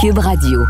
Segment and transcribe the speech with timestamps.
[0.00, 0.66] Cube Radio.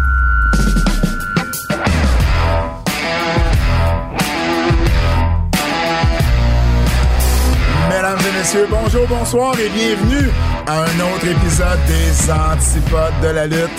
[7.89, 10.31] Mesdames et messieurs, bonjour, bonsoir et bienvenue
[10.67, 13.71] à un autre épisode des Antipodes de la lutte.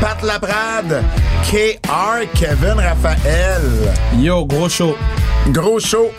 [0.00, 1.02] Pat Laprade,
[1.50, 3.62] KR, Kevin Raphaël.
[4.16, 4.96] Yo, gros show.
[5.48, 6.12] Gros show.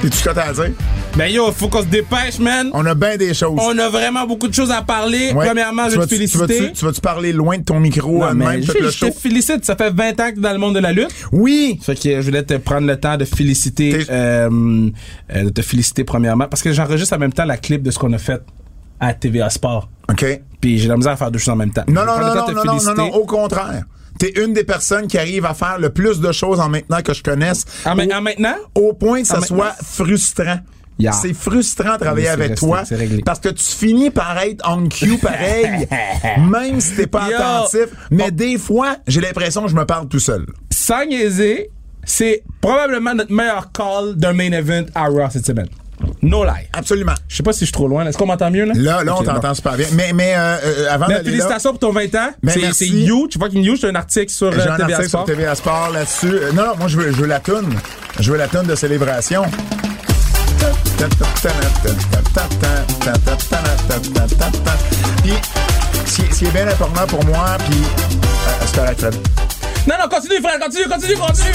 [0.00, 0.70] T'es-tu quoi à dire?
[1.16, 2.70] Ben yo, faut qu'on se dépêche, man.
[2.72, 3.58] On a bien des choses.
[3.60, 5.32] On a vraiment beaucoup de choses à parler.
[5.32, 5.44] Ouais.
[5.46, 6.60] Premièrement, Tu je veux te tu féliciter.
[6.60, 9.64] vas-tu- Tu vas-tu parler loin de ton micro Non, même je, le je te félicite,
[9.64, 11.10] ça fait 20 ans que t'es dans le monde de la lutte.
[11.32, 11.78] Oui!
[11.82, 14.88] Fait que je voulais te prendre le temps de féliciter, euh,
[15.34, 17.98] euh, de te féliciter premièrement, parce que j'enregistre en même temps la clip de ce
[17.98, 18.40] qu'on a fait
[19.00, 19.90] à TVA Sport.
[20.10, 20.24] OK.
[20.60, 21.84] Puis j'ai la misère à faire deux choses en même temps.
[21.88, 23.82] Non, non, non, non, non, non, non, au contraire.
[24.18, 27.12] T'es une des personnes qui arrive à faire le plus de choses en maintenant que
[27.14, 27.64] je connaisse.
[27.84, 28.54] En, Au- en maintenant?
[28.74, 29.72] au point que ça soit maintenant?
[29.82, 30.58] frustrant.
[31.00, 31.12] Yeah.
[31.12, 33.22] C'est frustrant de travailler Oui, avec resté, toi c'est réglé.
[33.24, 35.88] parce que tu finis par être on cue pareil,
[36.50, 37.36] même si t'es pas Yo.
[37.36, 37.86] attentif.
[38.10, 40.46] Mais des fois, j'ai l'impression que je me parle tout seul.
[40.70, 41.70] Sans niaiser,
[42.04, 45.68] c'est probablement notre meilleur call d'un main event à Raw cette semaine.
[46.22, 46.50] No lie.
[46.72, 47.12] Absolument.
[47.28, 48.06] Je sais pas si je suis trop loin.
[48.06, 48.72] Est-ce qu'on m'entend mieux, là?
[48.74, 49.34] Là, là, on Ok, bon.
[49.34, 49.86] t'entend super bien.
[49.92, 52.30] Mais, mais euh, euh, avant là, félicitations pour ton 20 ans.
[52.48, 52.72] C'est, merci.
[52.72, 53.28] c'est You.
[53.28, 55.26] Tu vois qu'une You, c'est un article sur j'ai euh, un TVA article Sport.
[55.26, 56.26] sur TVA Sport là-dessus.
[56.32, 57.68] Euh, non, non, moi, je veux, je veux la toune.
[58.18, 59.42] Je veux la toune de célébration.
[65.22, 65.32] Puis,
[66.06, 67.78] ce qui- est bien important pour moi, puis...
[67.78, 69.14] euh, c'est correct, Fred.
[69.88, 70.58] Non, non, continue, frère.
[70.60, 71.54] Continue, continue, continue.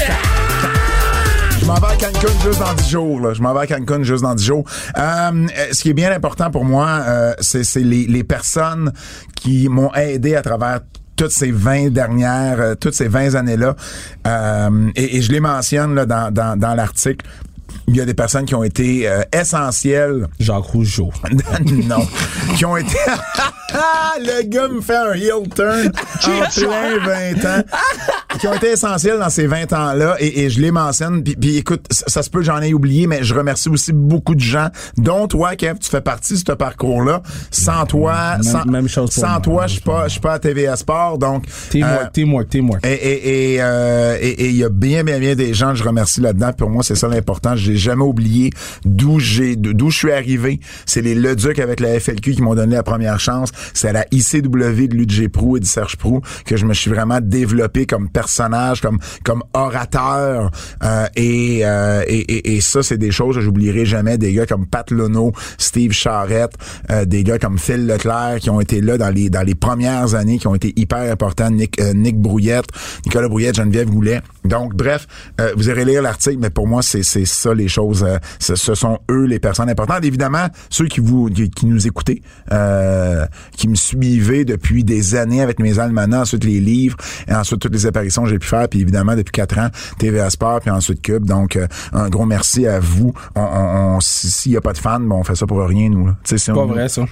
[1.59, 3.19] Je m'en vais à Cancun juste dans 10 jours.
[3.21, 3.33] Là.
[3.33, 4.63] Je m'en vais à Cancun juste dans 10 jours.
[4.97, 8.93] Euh, ce qui est bien important pour moi, euh, c'est c'est les, les personnes
[9.35, 10.79] qui m'ont aidé à travers
[11.15, 13.75] toutes ces 20 dernières, euh, toutes ces 20 années-là.
[14.27, 17.25] Euh, et, et je les mentionne là, dans, dans, dans l'article.
[17.87, 21.11] Il y a des personnes qui ont été euh, essentielles Jacques Rougeau.
[21.87, 22.07] non.
[22.55, 22.97] qui ont été.
[24.19, 25.91] le gars me fait un heel turn
[26.25, 27.63] en plein 20 ans.
[28.39, 30.17] Qui ont été essentiels dans ces 20 ans-là.
[30.19, 31.23] Et, et je les mentionne.
[31.23, 34.35] Puis, puis écoute, ça, ça se peut j'en ai oublié, mais je remercie aussi beaucoup
[34.35, 37.21] de gens, dont toi, Kev, tu fais partie de ce parcours-là.
[37.49, 39.39] Sans toi, Même- sans, même chose sans moi.
[39.41, 41.17] toi, je suis pas, je suis pas à TVA Sport.
[41.17, 42.85] Donc, Teamwork, euh, teamwork, teamwork.
[42.85, 45.75] et et et euh, et- et il y a bien bien bien des gens que
[45.77, 46.51] je remercie là-dedans.
[46.53, 47.55] Pour moi, c'est ça l'important.
[47.55, 48.51] J'ai jamais oublié
[48.83, 50.59] d'où j'ai d'où je suis arrivé.
[50.85, 53.49] C'est les Leduc avec la FLQ qui m'ont donné la première chance.
[53.73, 56.91] C'est à la ICW de Ludger Prou et de Serge Prou que je me suis
[56.91, 60.51] vraiment développé comme personnage, comme comme orateur.
[60.83, 64.17] Euh, et, euh, et, et et ça, c'est des choses que j'oublierai jamais.
[64.17, 66.53] Des gars comme Pat Lono, Steve Charrette,
[66.91, 70.15] euh, des gars comme Phil Leclerc qui ont été là dans les dans les premières
[70.15, 71.51] années, qui ont été hyper importants.
[71.51, 72.67] Nick euh, Nick Brouillette,
[73.05, 74.21] Nicolas Brouillette, Geneviève Goulet.
[74.43, 75.07] Donc bref,
[75.39, 78.03] euh, vous irez lire l'article, mais pour moi c'est ça les choses.
[78.03, 80.03] euh, ce, ce sont eux les personnes importantes.
[80.03, 82.21] Évidemment, ceux qui vous qui, qui nous écoutez,
[83.57, 86.97] qui me suivaient depuis des années avec mes almanachs, ensuite les livres,
[87.27, 90.29] et ensuite toutes les apparitions que j'ai pu faire, puis évidemment depuis quatre ans TVA
[90.29, 91.25] Sport, puis ensuite Cube.
[91.25, 93.13] Donc euh, un gros merci à vous.
[93.35, 95.59] On, on, on- si- s'il y a pas de fans, bon, on fait ça pour
[95.65, 96.11] rien nous.
[96.23, 97.03] si Pas on- vrai, ça.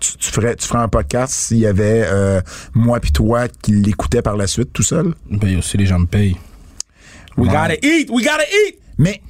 [0.00, 2.40] tu, tu ferais tu ferais un podcast s'il y avait euh,
[2.74, 5.14] moi puis toi qui l'écoutait par la suite tout seul?
[5.30, 6.36] Ben, aussi, les gens me payent.
[7.36, 7.54] We Ouais.
[7.54, 8.10] gotta eat!
[8.10, 8.78] We gotta eat!
[8.98, 9.22] Mais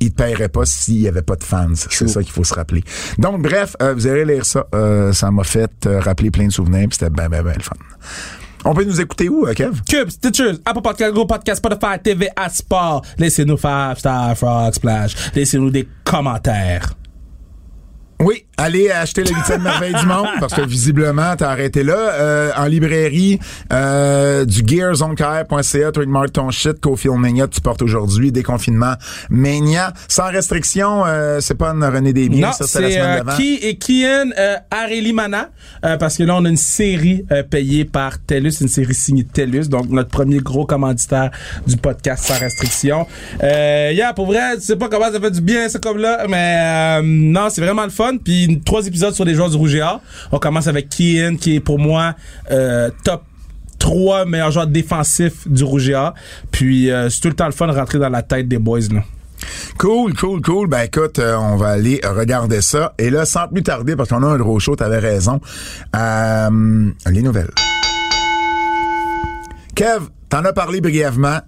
[0.00, 1.72] il te paierait pas s'il y avait pas de fans.
[1.74, 2.84] C'est ça qu'il faut se rappeler.
[3.18, 4.64] Donc, bref, euh, vous allez lire ça.
[4.74, 7.62] Euh, ça m'a fait euh, rappeler plein de souvenirs, puis c'était ben, ben, ben le
[7.64, 7.74] fun.
[8.64, 9.80] On peut nous écouter où, euh, Kev?
[9.88, 13.02] Cube, Stitchers, Apple Podcast, Google Podcast, Spotify, TVA Sport.
[13.18, 15.14] Laissez-nous 5 Star Frog Splash.
[15.34, 16.94] Laissez-nous des commentaires.
[18.20, 21.94] Oui, allez acheter la huitième merveille du monde parce que visiblement t'as arrêté là.
[21.96, 23.38] Euh, en librairie,
[23.72, 28.94] euh, du gearsonecare.ca, trademark ton shit, Cofield Mania, tu portes aujourd'hui, déconfinement
[29.30, 33.16] Mania, sans restriction, euh, c'est pas une René Desbiens, Non, ça c'est la semaine euh,
[33.22, 33.36] d'avant.
[33.36, 35.50] Ki et Kian euh, Arelimana,
[35.84, 39.68] euh, parce que là, on a une série payée par TELUS, une série signée TELUS,
[39.68, 41.30] donc notre premier gros commanditaire
[41.68, 43.06] du podcast sans restriction.
[43.44, 46.26] Euh, yeah, pour vrai, tu sais pas comment ça fait du bien, ça comme là,
[46.28, 48.07] mais euh, non, c'est vraiment le fun.
[48.16, 49.82] Puis trois épisodes sur les joueurs du Rouge et.
[50.32, 52.14] On commence avec Kian, qui est pour moi
[52.50, 53.22] euh, top
[53.78, 56.14] trois meilleurs joueurs défensifs du Rouge et Or.
[56.50, 58.80] Puis euh, c'est tout le temps le fun de rentrer dans la tête des boys,
[58.90, 59.02] là.
[59.78, 60.68] Cool, cool, cool.
[60.68, 62.94] Ben écoute, euh, on va aller regarder ça.
[62.98, 65.40] Et là, sans plus tarder, parce qu'on a un gros show, t'avais raison.
[65.94, 67.50] Les nouvelles.
[69.76, 71.38] Kev, t'en as parlé brièvement.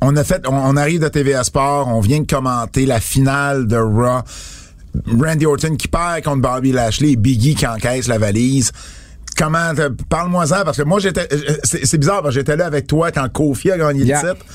[0.00, 3.66] On a fait, on, on arrive de TVA Sport, on vient de commenter la finale
[3.66, 4.22] de Raw.
[5.18, 8.72] Randy Orton qui perd contre Bobby Lashley et Biggie qui encaisse la valise.
[9.36, 12.66] Comment, te- parle-moi-en, parce que moi, j'étais, euh, c'est c'est bizarre, parce que j'étais là
[12.66, 14.22] avec toi quand Kofi a gagné Yeah.
[14.22, 14.46] le titre.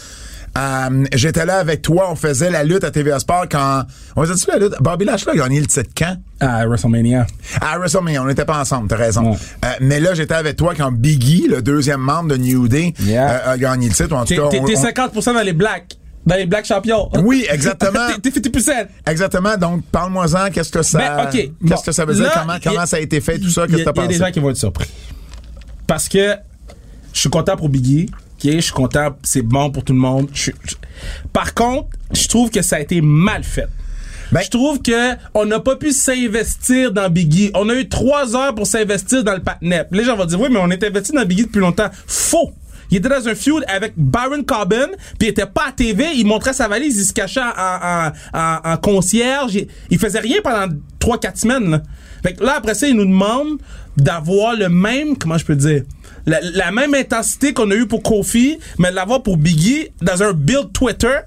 [0.57, 3.83] Euh, j'étais là avec toi, on faisait la lutte à TVA Sport quand,
[4.15, 4.75] on faisait-tu la lutte?
[4.79, 6.15] Bobby Lashley a gagné le titre quand?
[6.39, 7.25] À WrestleMania.
[7.59, 9.31] À WrestleMania, on n'était pas ensemble, t'as raison.
[9.31, 9.37] Ouais.
[9.65, 13.29] Euh, mais là, j'étais avec toi quand Biggie, le deuxième membre de New Day, Yeah.
[13.47, 14.13] euh, a gagné le titre.
[14.15, 15.97] En tout T'es cas, t'es- on- t'es on- 50% dans les blacks.
[16.25, 17.09] Dans les blacks champions.
[17.23, 18.07] Oui, exactement.
[18.21, 18.87] T'es- T'es 50%.
[19.05, 19.57] Exactement.
[19.57, 20.49] Donc, parle-moi-en.
[20.51, 21.31] Qu'est-ce que ça, Ben, OK.
[21.31, 21.75] qu'est-ce Bon.
[21.85, 22.31] que ça veut dire?
[22.33, 23.67] Comment, a- comment ça a été fait, tout ça?
[23.67, 24.07] Qu'est-ce que t'as Il y a pensé?
[24.19, 24.89] des gens qui vont être surpris.
[25.87, 26.35] Parce que
[27.13, 28.09] je suis content pour Biggie.
[28.11, 30.27] ok, Je suis content, c'est bon pour tout le monde.
[30.33, 30.75] Je suis- je-
[31.31, 33.67] Par contre, je trouve que ça a été mal fait.
[34.31, 37.51] Ben- je trouve que on n'a pas pu s'investir dans Biggie.
[37.53, 39.87] On a eu trois heures pour s'investir dans le patnep.
[39.91, 41.89] Les gens vont dire oui, mais on est investi dans Biggie depuis longtemps.
[42.07, 42.51] Faux.
[42.91, 44.87] Il était dans un feud avec Baron Corbin,
[45.19, 49.55] puis il était pas à TV, il montrait sa valise, il se cachait en, concierge,
[49.55, 51.71] il, il faisait rien pendant 3-4 semaines.
[51.71, 51.81] Là.
[52.23, 53.59] Fait que là, après ça, il nous demande
[53.97, 55.83] d'avoir le même, comment je peux dire,
[56.25, 60.23] la, la même intensité qu'on a eu pour Kofi, mais de l'avoir pour Biggie dans
[60.23, 61.19] un build Twitter.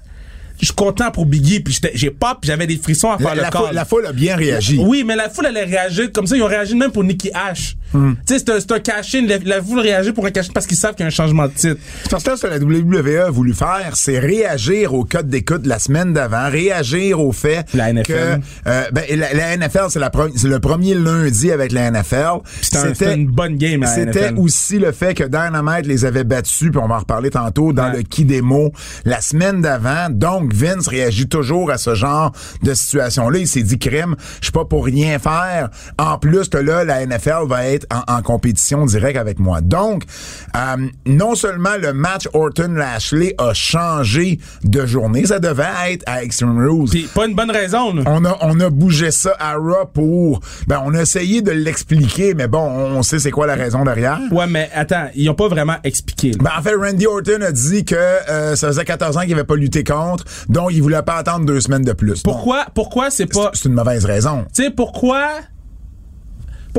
[0.59, 3.35] Je suis content pour Biggie, puis j'ai pop, puis j'avais des frissons à faire La,
[3.35, 3.61] le la call.
[3.61, 4.77] foule, la foule a bien réagi.
[4.83, 6.35] Oui, mais la foule, elle a réagi comme ça.
[6.35, 7.75] Ils ont réagi même pour Nicky Ash.
[7.93, 8.13] Hmm.
[8.27, 9.25] Tu sais, c'est un, un cash-in.
[9.25, 11.47] La, la foule réagit pour un cash-in parce qu'ils savent qu'il y a un changement
[11.47, 11.77] de titre.
[12.11, 15.61] Parce que là, ce que la WWE a voulu faire, c'est réagir au code d'écoute
[15.63, 18.03] de la semaine d'avant, réagir au fait La NFL.
[18.03, 18.13] que
[18.67, 19.99] euh, ben, la, la NFL, c'est,
[20.47, 22.41] le premier lundi avec la NFL.
[22.61, 26.69] C'était un- c'était une bonne game, C'était aussi le fait que Dynamite les avait battus,
[26.71, 27.97] puis on va en reparler tantôt, dans Ouais.
[27.97, 28.71] le qui démo
[29.05, 30.09] la semaine d'avant.
[30.09, 32.31] Donc, Vince réagit toujours à ce genre
[32.63, 33.39] de situation-là.
[33.39, 35.69] Il s'est dit, crème, je suis pas pour rien faire.
[35.97, 39.61] En plus que là, la NFL va être en, en compétition directe avec moi.
[39.61, 40.03] Donc,
[40.55, 46.57] euh, non seulement le match Orton-Lashley a changé de journée, ça devait être à Extreme
[46.57, 46.89] Rules.
[46.89, 48.03] Puis pas une bonne raison, là.
[48.05, 50.41] On a, on a bougé ça à Raw pour...
[50.67, 54.19] Ben, on a essayé de l'expliquer, mais bon, on sait c'est quoi la raison derrière.
[54.31, 56.31] Ouais, mais attends, ils ont pas vraiment expliqué.
[56.31, 56.37] là.
[56.41, 59.43] Ben, en fait, Randy Orton a dit que euh, ça faisait 14 ans qu'il avait
[59.43, 62.21] pas lutté contre, donc il voulait pas attendre deux semaines de plus.
[62.23, 63.51] Pourquoi, pourquoi c'est pas.
[63.53, 64.45] c'est une mauvaise raison.
[64.53, 65.29] Tu sais, pourquoi.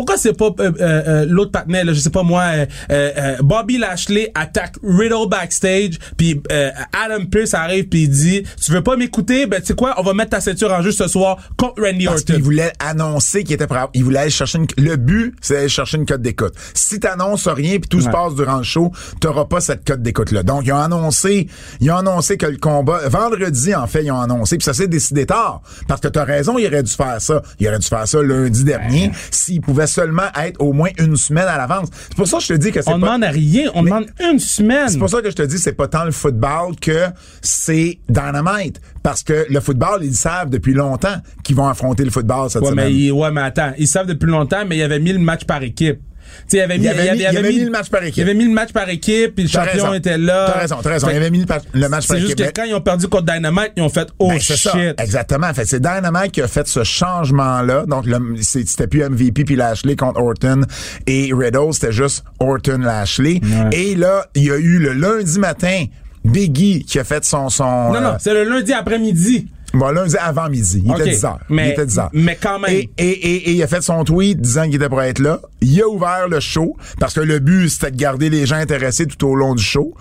[0.00, 3.11] Pourquoi c'est pas euh, euh, euh, l'autre partenaire, là, je sais pas moi, euh, euh,
[3.19, 6.70] euh, Bobby Lashley attaque Riddle backstage, puis euh,
[7.05, 10.02] Adam Pearce arrive puis il dit, tu veux pas m'écouter, ben tu sais quoi, on
[10.02, 12.32] va mettre ta ceinture en jeu ce soir contre Randy Parce Orton.
[12.32, 13.81] qu'il voulait annoncer qu'il était prêt.
[13.93, 16.55] Il voulait aller chercher une, le but, c'est d'aller chercher une cote d'écoute.
[16.73, 18.12] Si t'annonces rien puis tout se Ouais.
[18.12, 20.43] passe durant le show, t'auras pas cette cote d'écoute-là.
[20.43, 21.47] Donc, ils ont annoncé,
[21.82, 24.88] ils ont annoncé que le combat, vendredi, en fait, ils ont annoncé, puis ça s'est
[24.88, 25.61] décidé tard.
[25.88, 27.43] Parce que t'as raison, il aurait dû faire ça.
[27.58, 31.47] Il aurait dû faire ça lundi dernier, s'il pouvait seulement être au moins une semaine
[31.49, 31.89] à l'avance.
[32.09, 33.91] C'est pour ça que je te dis que c'est on demande à rien, on Mais-
[33.91, 34.89] demande une semaine.
[34.89, 37.07] C'est pour ça que je te dis, c'est pas tant le football que
[37.43, 38.81] c'est Dynamite.
[39.03, 42.71] Parce que le football, ils savent depuis longtemps qu'ils vont affronter le football cette Ouais,
[42.71, 42.93] semaine.
[42.95, 45.45] mais, ouais, mais attends, ils savent depuis longtemps, mais il y avait mis le match
[45.45, 46.01] par équipe.
[46.53, 48.17] Il avait mis, Il avait il avait mis le match par équipe.
[48.19, 49.94] Il avait mis le match par équipe, puis le champion raison.
[49.94, 50.50] était là.
[50.53, 51.06] T'as raison, t'as raison.
[51.06, 51.44] Fait Il avait mis
[51.75, 52.47] le, match par C'est juste équipe.
[52.53, 54.56] que quand ils ont perdu contre Dynamite, ils ont fait oh Ben, shit.
[54.56, 55.53] ça, exactement.
[55.55, 57.85] Fait, c'est Dynamite qui a fait ce changement-là.
[57.87, 58.06] Donc,
[58.41, 60.62] c'était plus MVP puis Lashley contre Orton
[61.06, 63.41] et Riddle, c'était juste Orton-Lashley.
[63.43, 63.76] Ouais.
[63.76, 65.85] Et là, il y a eu le lundi matin
[66.25, 67.49] Biggie qui a fait son...
[67.49, 69.49] son Non, non, euh, c'est le lundi après-midi.
[69.73, 70.83] Bon, lundi avant midi.
[70.85, 71.39] Il était 10 heures.
[71.49, 72.11] mais- il était 10 heures.
[72.12, 72.71] mais quand même.
[72.75, 75.41] Et, et, et, et il a fait son tweet disant qu'il était pour être là.
[75.61, 79.07] Il a ouvert le show parce que le but, c'était de garder les gens intéressés
[79.07, 79.95] tout au long du show.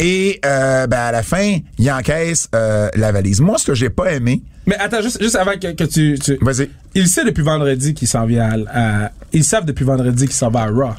[0.00, 3.40] Et euh, ben, à la fin, il encaisse euh, la valise.
[3.40, 4.42] Moi, ce que j'ai pas aimé...
[4.66, 6.70] Mais attends, juste, juste avant que, que tu, tu- Vas-y.
[6.94, 10.50] Il sait depuis vendredi qu'il s'en vient à, à- Ils savent depuis vendredi qu'il s'en
[10.50, 10.94] va à Raw.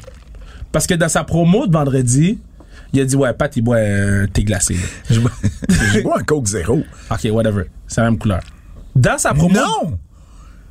[0.72, 2.38] Parce que dans sa promo de vendredi,
[2.94, 4.76] il a dit Ouais, Pat, il boit un thé glacé.
[5.10, 5.30] Je bois-
[5.68, 6.82] je bois un Coke Zéro.
[7.10, 7.64] Ok, whatever.
[7.86, 8.40] C'est la même couleur.
[8.94, 9.54] Dans sa promo.
[9.54, 9.98] Non!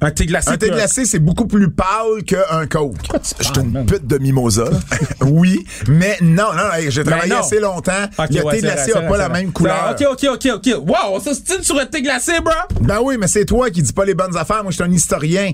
[0.01, 0.49] Un thé glacé.
[0.49, 2.97] Un thé glacé, c'est beaucoup plus pâle qu'un Coke.
[3.39, 4.65] Je suis une pute de mimosa.
[5.21, 7.39] oui, mais non, non, hey, j'ai travaillé non.
[7.39, 8.03] assez longtemps.
[8.17, 9.95] Ok, le ouais, thé glacé n'a pas la même couleur.
[9.97, 10.87] Ok, ok, ok, ok.
[10.87, 12.53] Wow, on s'ostine sur un thé glacé, bro.
[12.81, 14.63] Ben oui, mais c'est toi qui dis pas les bonnes affaires.
[14.63, 15.53] Moi, je suis un historien.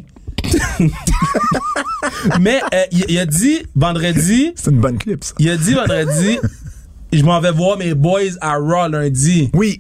[2.40, 5.34] Mais euh, il, il a dit vendredi, C'est une bonne clip, ça.
[5.40, 6.40] il a dit vendredi,
[7.14, 9.50] je m'en vais voir mes boys à Raw lundi.
[9.54, 9.80] Oui.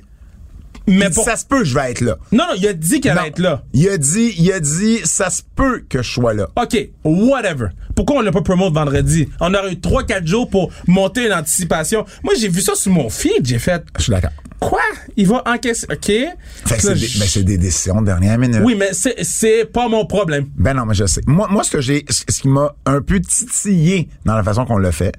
[0.88, 1.24] Mais pour...
[1.24, 2.18] Ça se peut, je vais être là.
[2.32, 3.64] Non, non, il a dit qu'il allait être là.
[3.74, 6.48] Il a dit, il a dit, ça se peut que je sois là.
[6.60, 7.68] OK, whatever.
[7.96, 9.30] Pourquoi on l'a pas promote vendredi?
[9.40, 12.06] On aurait eu 3-4 jours pour monter une anticipation.
[12.24, 13.46] Moi, j'ai vu ça sur mon feed.
[13.46, 14.32] J'ai fait, Je suis d'accord.
[14.60, 14.82] Quoi?
[15.18, 15.88] Il va encaisser.
[15.92, 16.06] OK.
[16.06, 16.30] Fait
[16.66, 18.62] que Là, c'est des, je- mais c'est des décisions de dernière minute.
[18.63, 20.48] Oui, mais c'est, c'est pas mon problème.
[20.56, 21.22] Ben non, mais je sais.
[21.28, 24.78] Moi, moi ce que j'ai, ce qui m'a un peu titillé dans la façon qu'on
[24.78, 25.13] l'a fait,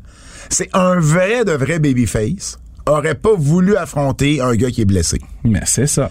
[0.48, 5.18] C'est un vrai de vrai babyface aurait pas voulu affronter un gars qui est blessé.
[5.44, 6.10] Mais c'est ça.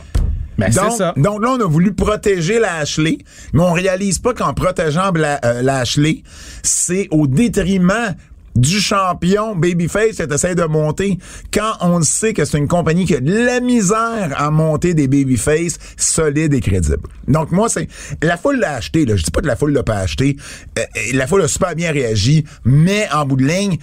[0.57, 1.13] Mais c'est Donc, ça.
[1.17, 3.17] donc là, on a voulu protéger la Ashley,
[3.53, 6.23] mais on réalise pas qu'en protégeant la, euh, la Ashley,
[6.63, 8.15] c'est au détriment
[8.55, 11.17] du champion Babyface qui essaie de monter
[11.53, 15.07] quand on sait que c'est une compagnie qui a de la misère à monter des
[15.07, 17.07] Babyface solides et crédibles.
[17.27, 17.87] Donc moi, c'est
[18.21, 19.05] la foule l'a acheté.
[19.05, 19.15] Là.
[19.15, 20.37] Je dis pas que la foule l'a pas acheté.
[20.77, 23.77] Euh, euh, la foule a super bien réagi, mais en bout de ligne,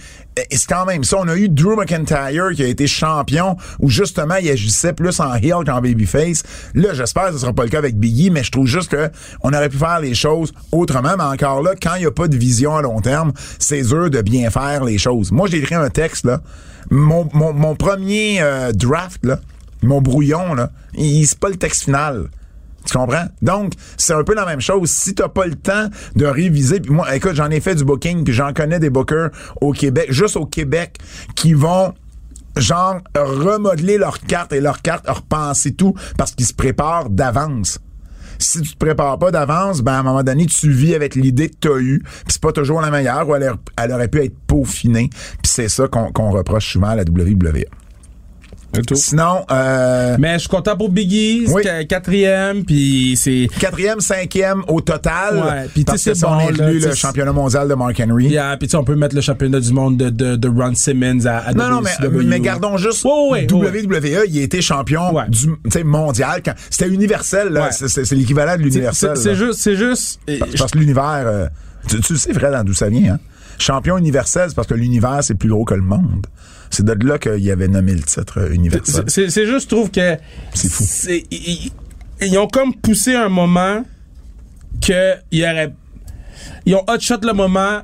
[0.49, 1.17] c'est quand même ça.
[1.19, 5.35] On a eu Drew McIntyre qui a été champion où justement il agissait plus en
[5.35, 6.43] heel qu'en babyface.
[6.73, 9.09] Là, j'espère que ce sera pas le cas avec Biggie, mais je trouve juste que
[9.41, 11.15] on aurait pu faire les choses autrement.
[11.17, 14.09] Mais encore là, quand il n'y a pas de vision à long terme, c'est dur
[14.09, 15.31] de bien faire les choses.
[15.31, 16.41] Moi, j'ai écrit un texte là.
[16.89, 19.41] Mon, mon, premier euh, draft là,
[19.83, 22.29] mon brouillon là, il c'est pas le texte final.
[22.87, 23.25] Tu comprends?
[23.41, 24.89] Donc, c'est un peu la même chose.
[24.89, 28.23] Si t'as pas le temps de réviser, puis moi, écoute, j'en ai fait du booking,
[28.23, 29.29] puis j'en connais des bookers
[29.59, 30.97] au Québec, juste au Québec,
[31.35, 31.93] qui vont
[32.55, 37.79] genre remodeler leur carte et leur carte repenser tout parce qu'ils se préparent d'avance.
[38.39, 41.49] Si tu te prépares pas d'avance, ben à un moment donné, tu vis avec l'idée
[41.49, 44.35] que tu as eue, puis c'est pas toujours la meilleure, ou elle, aurait pu être
[44.45, 47.65] peaufinée, puis c'est ça qu'on qu'on reproche souvent à la WWE.
[48.93, 51.63] Sinon, euh, Mais je suis content pour Biggie, Oui.
[51.87, 53.47] quatrième, puis c'est...
[53.59, 55.37] quatrième, cinquième au total.
[55.37, 58.27] Ouais, puis tu parce sais, que c'est bon, là, le championnat mondial de Mark Henry.
[58.27, 60.75] Yeah, puis tu sais, on peut mettre le championnat du monde de, de, de Ron
[60.75, 65.13] Simmons à, à Non, non, mais, gardons juste ouais, ouais, WWE, il a été champion
[65.13, 65.23] Ouais.
[65.27, 66.41] du mondial.
[66.69, 67.53] C'était universel.
[67.53, 67.69] Ouais.
[67.71, 69.17] C'est- l'équivalent de l'universel.
[69.17, 70.19] C'est juste, c'est juste...
[70.39, 71.47] Parce- Parce que l'univers, euh,
[71.87, 73.19] tu, tu le sais, Fred, d'où ça vient, hein?
[73.59, 76.27] Champion universel, c'est parce que l'univers, c'est plus gros que le monde.
[76.69, 79.05] C'est de là qu'il avait nommé le titre euh, universel.
[79.07, 80.17] C'est- juste, je trouve que.
[80.53, 80.83] C'est fou.
[81.31, 81.71] Ils,
[82.21, 83.83] ils ont comme poussé un moment
[84.81, 85.73] que il y aurait.
[86.65, 87.81] Ils ont hotshot le moment,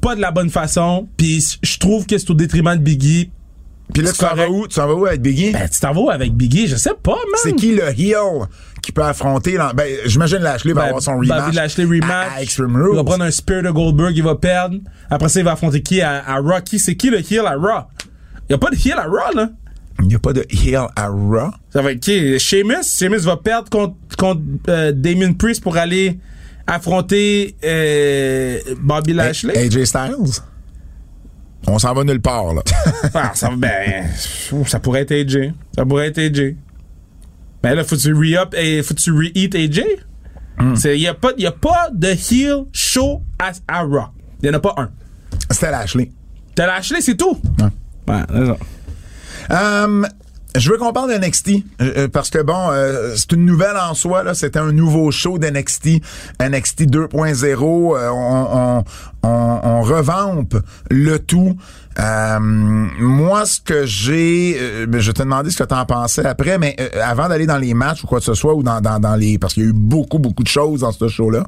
[0.00, 3.30] pas de la bonne façon, puis je trouve que c'est au détriment de Biggie.
[3.92, 4.66] Puis là, tu t'en vas où?
[4.66, 5.52] Tu t'en vas où avec Biggie?
[5.52, 7.40] Ben, tu t'en vas avec Biggie, je sais pas, man.
[7.42, 8.46] c'est qui le heel
[8.82, 9.56] qui peut affronter...
[9.74, 11.44] Ben, j'imagine Lashley va Ben, avoir son rematch.
[11.44, 12.32] Bobby Lashley rematch.
[12.32, 12.96] À, à Extreme Il Rules.
[12.96, 14.76] va prendre un Spear de Goldberg, il va perdre.
[15.10, 16.22] Après ça, il va affronter qui à?
[16.64, 17.84] Qui, c'est qui le heel à Raw?
[18.48, 19.50] Il y a pas de heel à Raw, là.
[20.00, 21.50] Il n'y a pas de heel à Raw.
[21.72, 22.38] Ça va être qui?
[22.38, 22.84] Sheamus?
[22.84, 26.18] Sheamus va perdre contre, contre euh, Damien Priest pour aller
[26.66, 29.56] affronter euh, Bobby Lashley.
[29.56, 30.42] AJ Styles?
[31.66, 32.62] On s'en va nulle part, là.
[33.14, 34.04] Ah, ça, ben,
[34.66, 35.52] ça pourrait être AJ.
[35.74, 36.54] Ça pourrait être AJ.
[37.64, 39.82] Mais là, faut-tu re-up et faut-tu re-eat AJ?
[40.60, 44.06] Il n'y a, pas- y a pas de heel show à, à Raw.
[44.42, 44.90] Il n'y en a pas un.
[45.50, 46.10] C'était Lashley.
[46.54, 47.38] T'as Lashley, c'est tout?
[47.58, 48.14] Ouais.
[48.14, 48.56] Ouais, c'est ça.
[49.84, 50.02] Euh,
[50.58, 53.76] je veux qu'on parle de NXT euh, euh, parce que bon, euh, c'est une nouvelle
[53.76, 54.34] en soi là.
[54.34, 56.00] C'était un nouveau show d'NXT,
[56.40, 57.96] NXT 2.0.
[57.96, 58.84] euh, on,
[59.22, 60.56] on, on, revampe
[60.90, 61.56] le tout.
[61.98, 66.58] Euh, moi, ce que j'ai, euh, ben, je te demander ce que t'en pensais après,
[66.58, 69.16] mais avant d'aller dans les matchs ou quoi que ce soit ou dans, dans, dans
[69.16, 71.44] les, parce qu'il y a eu beaucoup beaucoup de choses dans ce show-là.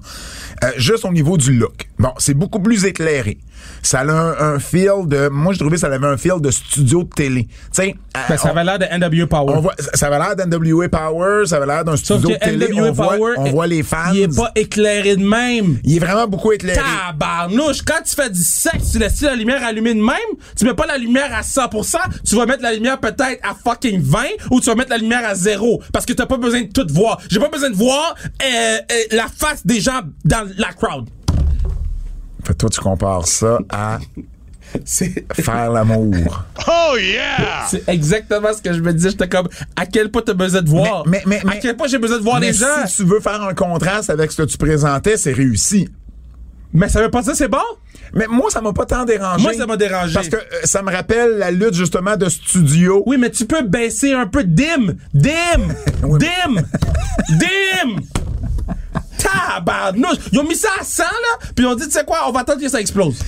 [0.65, 1.89] euh, juste au niveau du look.
[1.99, 3.39] Bon, c'est beaucoup plus éclairé.
[3.83, 6.51] Ça a un, un feel de, moi j'ai trouvé que ça avait un feel de
[6.51, 7.45] studio de télé.
[7.45, 9.55] Tu sais, Ben, euh, ça on- avait l'air de NWA Power.
[9.57, 12.69] on voit, ça avait l'air d'NWA Power, ça avait l'air d'un studio de télé.
[12.69, 14.13] NWA On voit, Power, on voit les fans.
[14.13, 15.79] il est pas éclairé de même.
[15.85, 16.79] Il est vraiment beaucoup éclairé.
[17.13, 20.17] Tabarnouche, quand tu fais du sexe, tu laisses la lumière allumée de même,
[20.57, 24.01] tu mets pas la lumière à 100%, tu vas mettre la lumière peut-être à fucking
[24.03, 24.19] 20
[24.51, 26.87] ou tu vas mettre la lumière à 0 parce que t'as pas besoin de tout
[26.91, 27.19] voir.
[27.31, 31.07] J'ai pas besoin de voir euh, euh, la face des gens dans la crowd.
[32.49, 33.99] Fait que toi, tu compares ça à
[34.87, 36.45] C'est faire l'amour.
[37.69, 39.11] c'est exactement ce que je me disais.
[39.11, 41.03] J'étais comme, à quel point t'as besoin de voir?
[41.07, 42.87] Mais- mais- mais- à quel point j'ai besoin de voir Mais les gens?
[42.87, 45.91] si tu veux faire un contraste avec ce que tu présentais, c'est réussi.
[46.73, 47.59] Mais ça veut pas dire c'est bon?
[48.15, 49.43] Mais moi, ça m'a pas tant dérangé.
[49.43, 50.15] Moi, ça m'a dérangé.
[50.15, 53.03] Parce que euh, ça me rappelle la lutte, justement, de studio.
[53.05, 54.43] Oui, mais tu peux baisser un peu.
[54.43, 54.95] Dim!
[55.13, 55.69] Dim!
[56.19, 56.63] Dim!
[57.29, 57.97] Dim!
[59.19, 60.19] Tabarnouche!
[60.33, 61.09] Ils ont mis ça à 100, là,
[61.55, 63.19] puis ils ont dit, tu sais quoi, on va attendre que ça explose.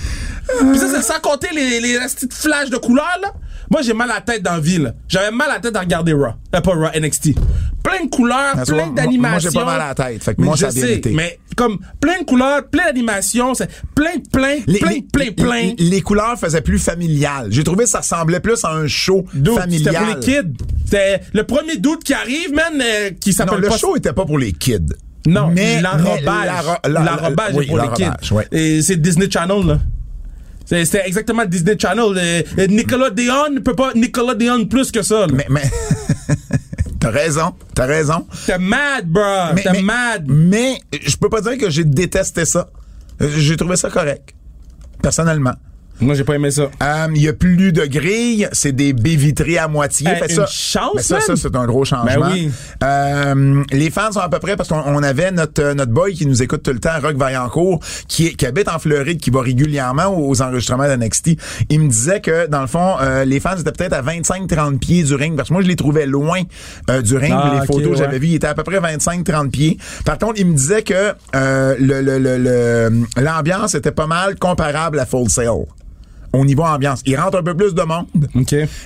[0.59, 3.33] Puis ça, c'est sans compter les, les petites flashs de couleurs, là.
[3.69, 4.93] Moi, j'ai mal à la tête dans la ville.
[5.07, 6.33] J'avais mal à la tête à regarder Raw.
[6.53, 7.35] Euh, pas Raw, NXT.
[7.81, 9.29] Plein de couleurs, plein d'animations.
[9.29, 10.21] moi, j'ai pas mal à la tête.
[10.21, 13.69] Fait que Mais moi, je ça sais, mais comme plein de couleurs, plein d'animations, c'est
[13.95, 15.61] plein, plein, Les, plein, les- plein, plein.
[15.61, 17.47] les- les couleurs faisaient plus familial.
[17.49, 19.93] J'ai trouvé que ça ressemblait plus à un show Dude, familial.
[19.95, 20.19] C'était pour les
[20.57, 20.65] kids.
[20.83, 24.11] C'était le premier doute qui arrive, man, euh, qui Non, s'appelle le pas show était
[24.13, 24.79] pas pour les kids.
[25.27, 27.53] Non, mais l'enrobage.
[27.53, 28.09] oui, pour les kids.
[28.51, 29.79] Et c'est Disney Channel, là.
[30.65, 32.43] C'est- exactement Disney Channel.
[32.69, 35.27] Nicolas Deon ne peut pas Nicolas Deon plus que ça.
[35.27, 35.33] là.
[35.33, 35.63] Mais, mais
[36.99, 38.25] t'as raison, t'as raison.
[38.45, 39.53] T'es mad, bro.
[39.61, 40.23] T'es mad.
[40.27, 42.69] Mais je peux pas dire que j'ai détesté ça.
[43.21, 44.33] Euh, J'ai trouvé ça correct,
[45.03, 45.53] personnellement.
[46.01, 46.63] Moi, j'ai pas aimé ça.
[46.81, 50.07] Euh, Il y a plus de grilles, c'est des baies vitrées à moitié.
[50.15, 52.05] Fait une ça, chance, mais ça, ça, c'est un gros changement.
[52.27, 52.51] Ben oui.
[52.83, 56.13] Euh, les fans sont à peu près parce qu'on on avait notre euh, notre boy
[56.13, 59.29] qui nous écoute tout le temps, Rock Vaillancourt, qui, est- qui habite en Floride, qui
[59.29, 61.37] va régulièrement aux enregistrements d'NXT.
[61.69, 65.03] Il me disait que dans le fond, euh, les fans étaient peut-être à 25-30 pieds
[65.03, 66.41] du ring parce que moi je les trouvais loin
[66.89, 67.33] euh, du ring.
[67.35, 67.97] Ah, les photos que ouais.
[67.97, 69.77] j'avais vues, ils étaient à peu près 25-30 pieds.
[70.05, 74.35] Par contre, il me disait que euh, le- le- le- le- l'ambiance était pas mal
[74.39, 75.47] comparable à Full Sail
[76.33, 77.01] au niveau ambiance.
[77.05, 78.07] Il rentre un peu plus de monde.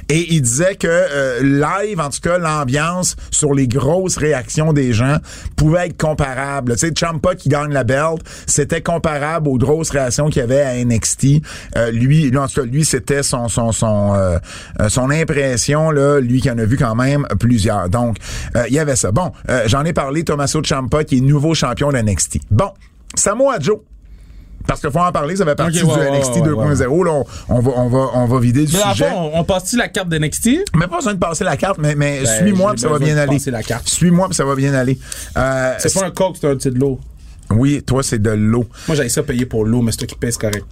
[0.09, 4.93] Et il disait que euh, live, en tout cas, l'ambiance sur les grosses réactions des
[4.93, 5.17] gens
[5.55, 6.73] pouvait être comparable.
[6.73, 10.61] Tu sais, Champa qui gagne la belt, c'était comparable aux grosses réactions qu'il y avait
[10.61, 11.41] à NXT.
[11.75, 14.39] Euh, lui, lui, en tout cas, lui, c'était son son son euh,
[14.89, 17.89] son impression là, lui qui en a vu quand même plusieurs.
[17.89, 18.17] Donc,
[18.55, 19.11] euh, il y avait ça.
[19.11, 22.39] Bon, euh, j'en ai parlé, Tommaso Ciampa qui est nouveau champion de NXT.
[22.51, 22.71] Bon,
[23.15, 23.79] Samoa Joe.
[24.67, 26.73] Parce qu'il faut en parler, ça fait partie ouais, du NXT ouais, ouais.
[26.73, 27.05] 2.0.
[27.05, 29.09] Là, on, on va, on va, on va vider Mais à sujet.
[29.09, 30.49] fond, on, on passe-tu la carte d'NXT?
[30.75, 33.13] Mais pas besoin de passer la carte, mais, mais Ben, suis-moi puis ça va bien
[33.15, 33.33] de aller.
[33.37, 33.87] passer la carte.
[33.87, 34.97] Suis-moi puis ça va bien aller.
[35.37, 36.99] Euh, C'est pas un coke, c'est un petit de l'eau.
[37.51, 38.65] Oui, toi c'est de l'eau.
[38.87, 40.65] Moi, j'avais ça payer pour l'eau, mais c'est toi qui pèse correct.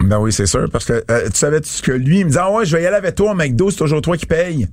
[0.00, 2.40] Ben oui, c'est sûr, parce que euh, tu savais ce que lui, il me disait
[2.42, 4.68] ah ouais, je vais y aller avec toi au McDo, c'est toujours toi qui paye.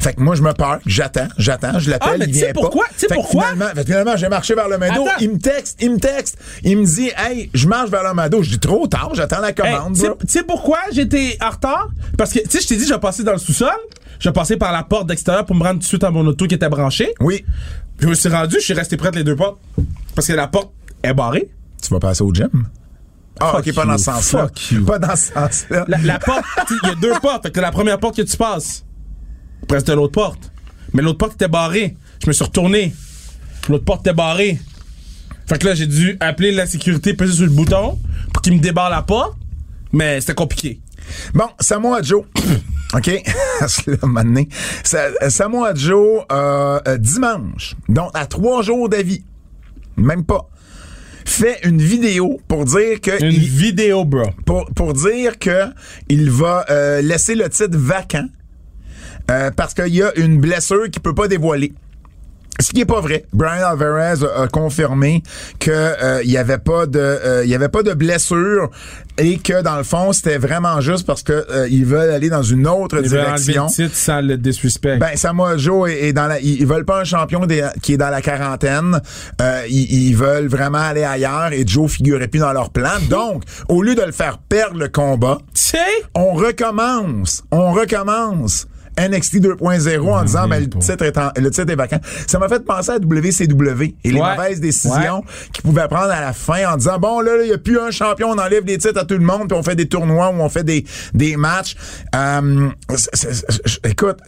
[0.00, 2.60] Fait que moi, je me parque, j'attends, j'attends, je l'appelle, Ah, mais il vient pas.
[2.60, 2.86] pourquoi?
[2.88, 3.42] Tu sais Fait que pourquoi?
[3.52, 5.04] Finalement, fait finalement, j'ai marché vers le Attends.
[5.20, 8.42] il me texte, il me texte, il me dit, hey, je marche vers le McDo.
[8.42, 9.94] Je dis trop tard, j'attends la commande.
[9.94, 10.16] tu sais- bro.
[10.20, 11.88] tu sais pourquoi j'étais en retard?
[12.16, 13.68] Parce que, tu sais, je t'ai dit, je vais passer dans le sous-sol.
[14.18, 16.26] Je vais passer par la porte d'extérieur pour me rendre tout de suite à mon
[16.26, 17.12] auto qui était branché.
[17.20, 17.44] Oui,
[17.98, 19.58] Je me suis rendu, je suis resté près de les deux portes.
[20.14, 21.50] Parce que la porte est barrée.
[21.82, 22.48] tu vas passer au gym?
[23.38, 24.42] Ah, Fuck ok, pas dans ce sens-là.
[24.42, 24.84] fuck you.
[24.84, 25.84] Pas dans ce sens-là.
[25.88, 27.42] La, la porte, il y a deux portes.
[27.44, 28.84] Fait que la première porte que tu passes,
[29.68, 30.50] presque de l'autre porte.
[30.92, 31.96] Mais l'autre porte était barrée.
[32.22, 32.92] Je me suis retourné.
[33.68, 34.58] L'autre porte était barrée.
[35.46, 37.98] Fait que là, j'ai dû appeler la sécurité, peser sur le bouton
[38.32, 39.36] pour qu'il me débarre la porte.
[39.92, 40.80] Mais c'était compliqué.
[41.34, 42.24] Bon, Samoa Joe.
[42.94, 43.10] OK?
[44.84, 49.22] Sa- Samoa Joe, euh, euh, dimanche, donc à trois jours d'avis,
[49.96, 50.48] même pas,
[51.24, 53.22] fait une vidéo pour dire que...
[53.24, 54.24] Une il- vidéo, bro.
[54.44, 55.66] pour, pour dire que
[56.08, 58.26] il va euh, laisser le titre vacant
[59.30, 61.72] euh, parce qu'il y a une blessure qu'il peut pas dévoiler.
[62.60, 63.24] Ce qui est pas vrai.
[63.32, 65.22] Brian Alvarez a, a confirmé
[65.58, 68.70] que euh, il y avait pas de euh, il y avait pas de blessure
[69.16, 72.42] et que dans le fond c'était vraiment juste parce que euh, ils veulent aller dans
[72.42, 73.64] une autre direction.
[73.64, 74.98] le titre sans le disrespect.
[74.98, 77.98] Ben Samoa Joe est, est dans la ils, veulent pas un champion des- qui est
[77.98, 79.00] dans la quarantaine.
[79.70, 82.90] Ils, ils veulent vraiment aller ailleurs et Joe figurait plus dans leur plan.
[83.08, 85.38] Donc, au lieu de le faire perdre le combat,
[86.14, 88.66] on recommence, on recommence.
[88.98, 91.98] NXT 2.0 en disant ben, le titre est en- le titre est vacant.
[92.26, 94.36] Ça m'a fait penser à WCW et les Ouais.
[94.36, 97.58] mauvaises décisions qu'ils pouvaient prendre à la fin en disant bon là il y a
[97.58, 99.88] plus un champion, on enlève des titres à tout le monde puis on fait des
[99.88, 101.76] tournois ou on fait des des matchs.
[102.14, 102.68] Euh,
[103.84, 104.18] écoute,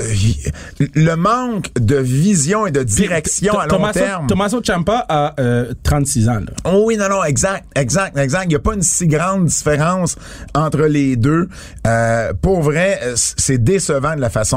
[0.95, 4.27] le manque de vision et de direction à long Tommaso, terme.
[4.27, 6.35] Tommaso Ciampa a euh, 36 ans.
[6.35, 6.53] Là.
[6.65, 8.45] Oh oui, non, non, exact, exact, exact.
[8.45, 10.17] Il n'y a pas une si grande différence
[10.55, 11.49] entre les deux.
[11.87, 14.52] Euh, pour vrai, c'est décevant de la façon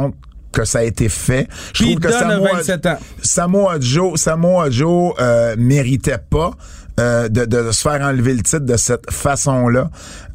[0.52, 1.48] que ça a été fait.
[1.74, 2.98] Je trouve que Samoa, 27 ans.
[3.22, 6.52] Samoa Joe, Samoa Joe euh, méritait pas.
[6.98, 9.90] euh, de, de se faire enlever le titre de cette façon-là.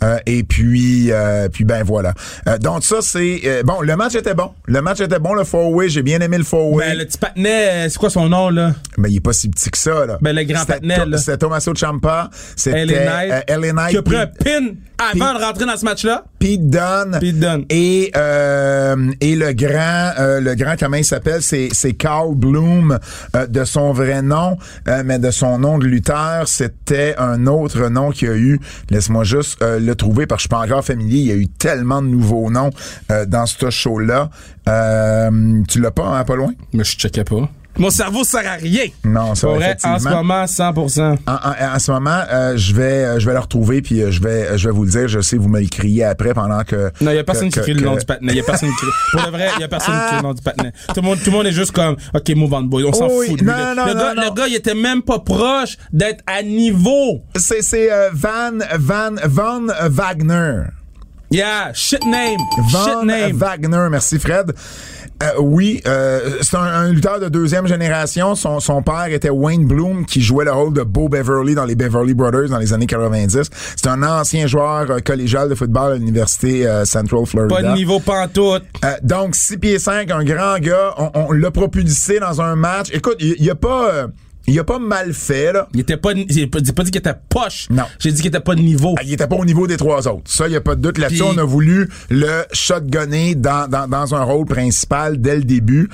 [0.05, 2.13] Euh, et puis, euh, puis ben voilà.
[2.61, 3.63] Donc ça, c'est...
[3.65, 4.51] bon, le match était bon.
[4.67, 5.89] Le match était bon, le four-way.
[5.89, 6.89] J'ai bien aimé le four-way.
[6.91, 8.75] Ben, le petit patinet, c'est quoi son nom, là?
[8.99, 10.19] Ben, il est pas si petit que ça, là.
[10.21, 11.17] Ben, le grand patinet, là.
[11.17, 12.29] C'était Tommaso Ciampa.
[12.57, 16.25] C'était LA Knight, qui a pris un pin avant de rentrer dans ce match-là.
[16.41, 17.19] Pete Dunne.
[17.21, 17.67] Pete Dunne.
[17.69, 21.43] Et, euh, et le grand, euh, le grand, comment il s'appelle?
[21.43, 22.99] C'est, c'est Carl Bloom,
[23.37, 24.57] euh, de son vrai nom,
[24.89, 28.59] euh, mais de son nom de lutteur, c'était un autre nom qu'il y a eu.
[28.89, 31.19] Laisse-moi juste euh, le trouver parce que je suis pas encore familier.
[31.19, 32.71] Il y a eu tellement de nouveaux noms
[33.13, 34.31] euh, dans ce show-là.
[34.67, 36.53] Euh, tu l'as pas, hein, pas loin?
[36.73, 37.51] Mais je checkais pas.
[37.79, 38.87] Mon cerveau sert à rien.
[39.05, 41.19] Non, va vrai, en ce moment, 100%.
[41.27, 44.11] En, en- en ce moment, euh, je vais, euh, je vais le retrouver puis euh,
[44.11, 45.09] je vais, je vais vous le dire.
[45.09, 46.91] Je sais, vous me le criez après pendant que.
[47.01, 48.33] Non, il y a personne que- qui crie que- le nom que- du patinet.
[48.35, 48.91] Il a personne qui crie.
[49.13, 50.73] Pour le vrai, il y a personne qui crie le nom du patinet.
[50.89, 52.85] Tout le monde, tout le monde est juste comme, OK, move on, boy.
[52.85, 53.51] On s'en oui, fout de lui.
[53.51, 54.23] non, le, non, le non, gars, non.
[54.23, 57.23] le gars, il était même pas proche d'être à niveau.
[57.37, 60.65] C'est, c'est euh, Van, Van, Van Wagner.
[61.33, 62.39] Yeah, shit name.
[62.73, 63.37] Van shit name.
[63.37, 64.53] Wagner, merci Fred.
[65.23, 68.35] Euh, oui, euh, c'est un, un lutteur de deuxième génération.
[68.35, 71.75] Son, son père était Wayne Bloom, qui jouait le rôle de Bo Beverly dans les
[71.75, 73.51] Beverly Brothers dans les années 90.
[73.77, 77.55] C'est un ancien joueur euh, collégial de football à l'université euh, Central Florida.
[77.55, 78.63] pas de niveau pantoute.
[78.83, 82.89] Euh, donc, 6 pieds 5, un grand gars, on, on l'a propulsé dans un match.
[82.93, 84.07] Écoute, il n'y a pas...
[84.47, 85.69] Il a pas mal fait, là.
[85.75, 87.67] Il était pas, j'ai pas, dit qu'il était poche.
[87.71, 87.85] Non.
[87.99, 88.95] J'ai dit qu'il était pas de niveau.
[88.99, 90.23] Ah, Il était pas au niveau des trois autres.
[90.25, 91.23] Ça, il y a pas de doute là-dessus.
[91.23, 95.89] On a voulu le shotgunner dans, dans, dans un rôle principal dès le début.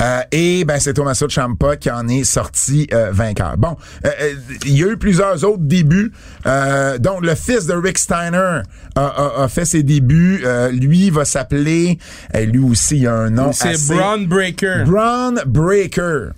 [0.00, 3.56] Euh, et ben c'est Tommaso Ciampa qui en est sorti euh, vainqueur.
[3.58, 4.32] Bon, euh, euh,
[4.66, 6.12] il y a eu plusieurs autres débuts.
[6.46, 8.62] Euh, donc, le fils de Rick Steiner
[8.96, 10.42] a, a- a fait ses débuts.
[10.44, 11.98] Euh, lui va s'appeler...
[12.34, 13.94] lui aussi, il a un nom C'est assez...
[13.94, 14.84] Braun Breaker.
[14.86, 16.30] Braun Breaker.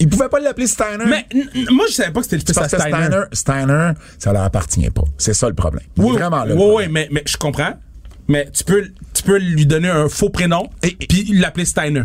[0.00, 1.04] Il pouvait pas l'appeler Steiner.
[1.06, 1.26] Mais
[1.70, 2.96] moi, je savais pas que c'était le fils à Steiner.
[2.96, 5.04] Steiner, Steiner, ça leur appartient pas.
[5.18, 5.84] C'est ça le problème.
[5.96, 6.54] Il est Oui, vraiment là.
[6.54, 6.76] oui, problème.
[6.76, 7.74] oui, mais, mais je comprends.
[8.28, 8.84] Mais tu peux,
[9.14, 12.02] tu peux lui donner un faux prénom Et- et- puis l'appeler Steiner.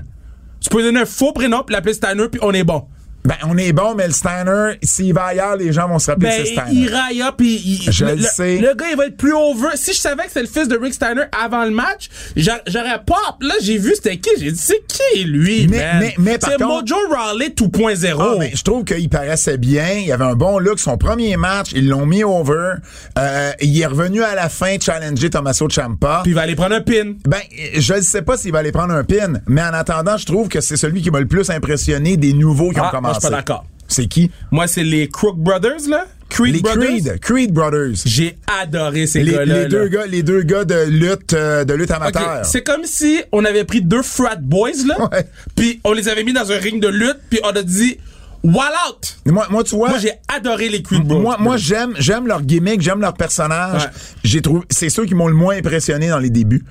[0.61, 2.85] Tu peux lui donner un faux prénom puis l'appeler Steiner puis on est bon.
[3.25, 6.27] Ben, on est bon, mais le Steiner, s'il va ailleurs, les gens vont se rappeler
[6.29, 6.71] Ben, que c'est Steiner.
[6.81, 8.57] il raille up puis il- Je le, le sais.
[8.57, 9.69] le gars, il va être plus over.
[9.75, 12.99] Si je savais que c'était le fils de Rick Steiner avant le match, j'a- j'aurais
[13.05, 13.17] pop.
[13.41, 14.29] Là, j'ai vu c'était qui.
[14.37, 16.11] J'ai dit, c'est qui lui, Mais- man?
[16.17, 18.17] mais- C'est Mojo Rawley 2.0.
[18.19, 19.87] Ah, mais je trouve qu'il paraissait bien.
[20.05, 20.79] Il avait un bon look.
[20.79, 22.73] Son premier match, ils l'ont mis over.
[23.17, 26.19] Euh, il est revenu à la fin challenger Tommaso Ciampa.
[26.23, 27.13] Puis il va aller prendre un pin.
[27.25, 27.39] Ben,
[27.77, 30.49] je ne sais pas s'il va aller prendre un pin, mais en attendant, je trouve
[30.49, 33.12] que c'est celui qui m'a le plus impressionné des nouveaux qui Ah, ont commencé.
[33.13, 33.65] Je suis pas d'accord.
[33.87, 34.31] C'est qui?
[34.51, 36.05] Moi, c'est les Crook Brothers, là.
[36.29, 36.87] Creed Les Brothers?
[36.87, 37.19] Creed.
[37.19, 37.95] Creed Brothers.
[38.05, 39.45] J'ai adoré ces Les, gars-là.
[39.45, 39.69] les là.
[39.69, 42.43] deux gars, les deux gars de lutte, euh, de lutte amateur.
[42.43, 45.09] C'est comme si on avait pris deux frat boys là,
[45.55, 47.97] puis on les avait mis dans un ring de lutte, puis on a dit
[48.43, 49.17] wall out.
[49.27, 49.89] Moi, moi, tu vois.
[49.89, 51.19] Moi j'ai adoré les Creed Bros.
[51.19, 53.83] Moi, moi j'aime, j'aime leur gimmick, j'aime leur personnage.
[53.83, 53.89] Ouais.
[54.23, 56.63] J'ai trouvé, c'est ceux qui m'ont le moins impressionné dans les débuts.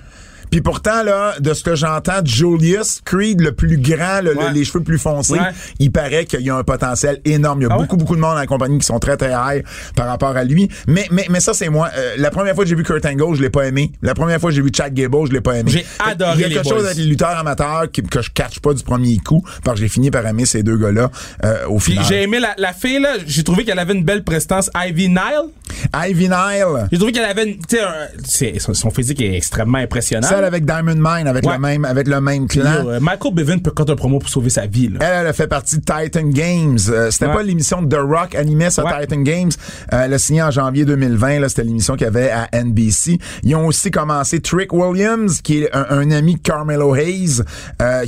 [0.52, 4.64] Puis pourtant là, de ce que j'entends, Julius Creed, le plus grand, le- le- les
[4.64, 5.38] cheveux plus foncés, Ouais.
[5.78, 7.60] il paraît qu'il y a un potentiel énorme.
[7.60, 7.82] Il y a Ah ouais?
[7.84, 9.64] beaucoup, beaucoup de monde dans la compagnie qui sont très, très high
[9.96, 10.68] par rapport à lui.
[10.86, 11.88] Mais, mais, mais ça, c'est moi.
[11.96, 13.92] Euh, la première fois que j'ai vu Kurt Angle, je l'ai pas aimé.
[14.02, 15.70] La première fois que j'ai vu Chad Gable, je l'ai pas aimé.
[15.70, 18.30] J'ai que adoré Il y a quelque chose avec les lutteurs amateurs qui- que je
[18.30, 21.10] catch pas du premier coup, parce que j'ai fini par aimer ces deux gars-là
[21.46, 22.04] euh, au final.
[22.06, 24.68] j'ai aimé la, la fille là, j'ai trouvé qu'elle avait une belle prestance.
[24.76, 25.48] Ivy Nile,
[25.94, 26.88] Ivy Nile.
[26.90, 27.78] j'ai trouvé qu'elle avait une, tu
[28.24, 30.28] sais, un- son physique est extrêmement impressionnant.
[30.44, 31.54] Avec Diamond Mine, avec Ouais.
[31.54, 32.86] le même, avec le même clan.
[32.86, 34.98] euh, Michael Bevin peut compter un promo pour sauver sa vie là.
[35.00, 36.78] Elle, elle a fait partie de Titan Games.
[36.88, 37.34] Euh, c'était Ouais.
[37.34, 38.92] pas l'émission de The Rock animée sur Ouais.
[39.00, 39.50] Titan Games.
[39.92, 41.40] Euh, elle a signé en janvier 2020.
[41.40, 43.18] Là, c'était l'émission qu'il y avait à NBC.
[43.42, 47.42] Ils ont aussi commencé Trick Williams, qui est un, un ami de Carmelo Hayes,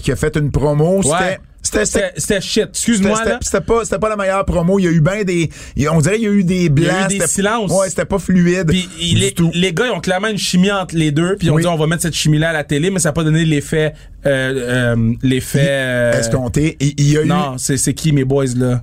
[0.02, 1.02] qui a fait une promo.
[1.02, 1.38] C'était.
[1.64, 2.68] C'était, shit.
[2.68, 3.38] Excuse-moi c'était- là.
[3.42, 4.78] c'était pas, c'était pas la meilleure promo.
[4.78, 5.50] Il y a eu bien des,
[5.90, 6.90] on dirait qu'il y a eu des blancs.
[7.10, 7.70] Il y a eu des silences.
[7.72, 8.66] Ouais, c'était pas fluide.
[8.68, 9.50] Puis du tout.
[9.54, 11.36] les gars, ils ont clairement une chimie entre les deux.
[11.36, 11.62] Puis ils ont Oui.
[11.62, 13.94] dit, on va mettre cette chimie-là à la télé, mais ça n'a pas donné l'effet...
[14.26, 15.66] Euh, euh, l'effet...
[15.68, 16.76] euh, Escompté.
[16.80, 18.80] Il, il y a eu non, c'est c'est qui, mes boys, là?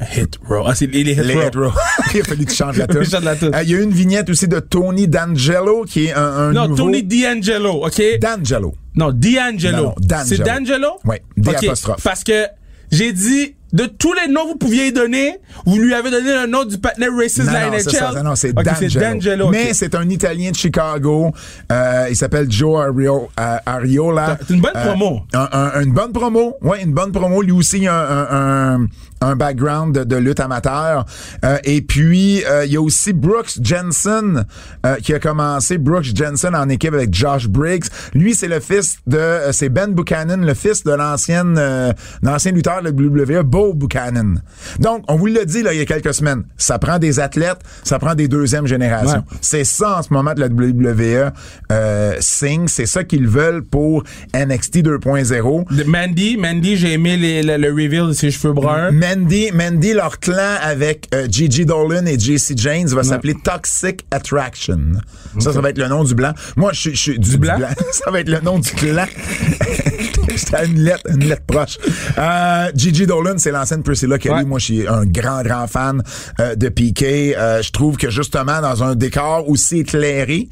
[0.00, 0.64] Hit Row.
[0.66, 1.42] Ah, c'est les, les Hit Les Row.
[1.46, 1.70] Hit Row.
[2.14, 2.86] il a fallu que tu changes la
[3.36, 3.54] tune.
[3.54, 6.68] Euh, Il y a une vignette aussi de Tony D'Angelo, qui est un, un Non,
[6.68, 6.84] nouveau...
[6.84, 8.02] Tony D'Angelo, OK?
[8.20, 8.74] D'Angelo.
[8.96, 9.76] non, D'Angelo.
[9.76, 10.24] Non, non, D'Angelo.
[10.26, 10.88] C'est D'Angelo?
[11.04, 12.02] Oui, D OK, apostrophe.
[12.02, 12.46] Parce que
[12.90, 16.46] j'ai dit, de tous les noms que vous pouviez donner, vous lui avez donné le
[16.46, 17.82] nom du partenaire racist de Non, la non, NHL.
[17.82, 19.50] c'est ça, non, c'est D'Angelo.
[19.50, 21.32] Mais c'est un Italien de Chicago.
[21.72, 24.38] Euh, il s'appelle Joe Ario- euh, Ariola.
[24.46, 25.22] C'est une bonne Euh, promo.
[25.34, 26.56] un- un- une bonne promo.
[26.62, 27.42] Ouais, une bonne promo.
[27.42, 28.86] Lui aussi, il a un, un,
[29.20, 31.04] un background de, de lutte amateur.
[31.64, 34.44] Et puis, il y a aussi Brooks Jensen
[35.02, 35.78] qui a commencé.
[35.78, 37.86] Brooks Jensen en équipe avec Josh Briggs.
[38.14, 39.20] Lui, c'est le fils de...
[39.50, 41.58] c'est Ben Buchanan, le fils de l'ancienne
[42.22, 44.42] l'ancien lutteur de la WWE, Bo Buchanan.
[44.80, 47.58] Donc, on vous l'a dit là, il y a quelques semaines, ça prend des athlètes,
[47.84, 49.18] ça prend des deuxièmes générations.
[49.30, 49.38] Ouais.
[49.40, 51.32] C'est ça en ce moment de la WWE
[51.72, 55.74] euh, signe, c'est ça qu'ils veulent pour NXT 2.0.
[55.74, 58.90] De- Mandy, Mandy, j'ai aimé les- le, le reveal de ses cheveux bruns.
[58.90, 64.80] Mandy, Mandy, leur clan avec euh, Gigi Dolan et JC James va s'appeler Toxic Attraction.
[65.38, 66.32] Ça, ça va être le nom du blanc.
[66.56, 67.56] Moi, je suis- je suis du, blanc?
[67.92, 69.06] ça va être le nom du clan.
[70.36, 71.78] J'étais à une lettre, une lettre proche.
[72.18, 74.34] Euh, Gigi Dolan, c'est l'ancienne Priscilla Kelly.
[74.34, 74.44] Ouais.
[74.44, 76.02] Moi, je suis un grand, grand fan
[76.40, 77.36] euh, de Piqué.
[77.36, 80.48] Euh, je trouve que justement, dans un décor aussi éclairé,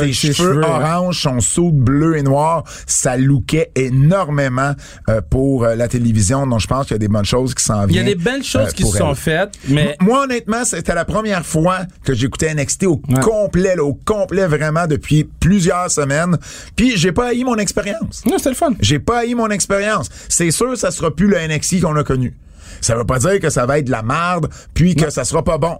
[0.00, 0.66] ses ses cheveux cheveux, ouais.
[0.68, 4.72] orange, son saut bleu et noir, ça lookait énormément
[5.08, 6.46] euh, pour euh, la télévision.
[6.46, 8.06] Donc, je pense qu'il y a des bonnes choses qui s'en Il y viennent.
[8.06, 11.44] a des belles choses euh, qui se sont faites, mais Moi, honnêtement, c'était la première
[11.46, 13.20] fois que j'écoutais NXT au Ouais.
[13.20, 16.36] complet, là, au complet vraiment depuis plusieurs semaines.
[16.76, 18.22] Puis j'ai pas haï mon expérience.
[18.26, 18.70] non, c'était le fun.
[18.80, 20.08] J'ai pas haï mon expérience.
[20.28, 22.34] C'est sûr, ça sera plus le NXT qu'on a connu.
[22.80, 25.42] Ça veut pas dire que ça va être de la merde, puis que ça sera
[25.44, 25.78] pas bon.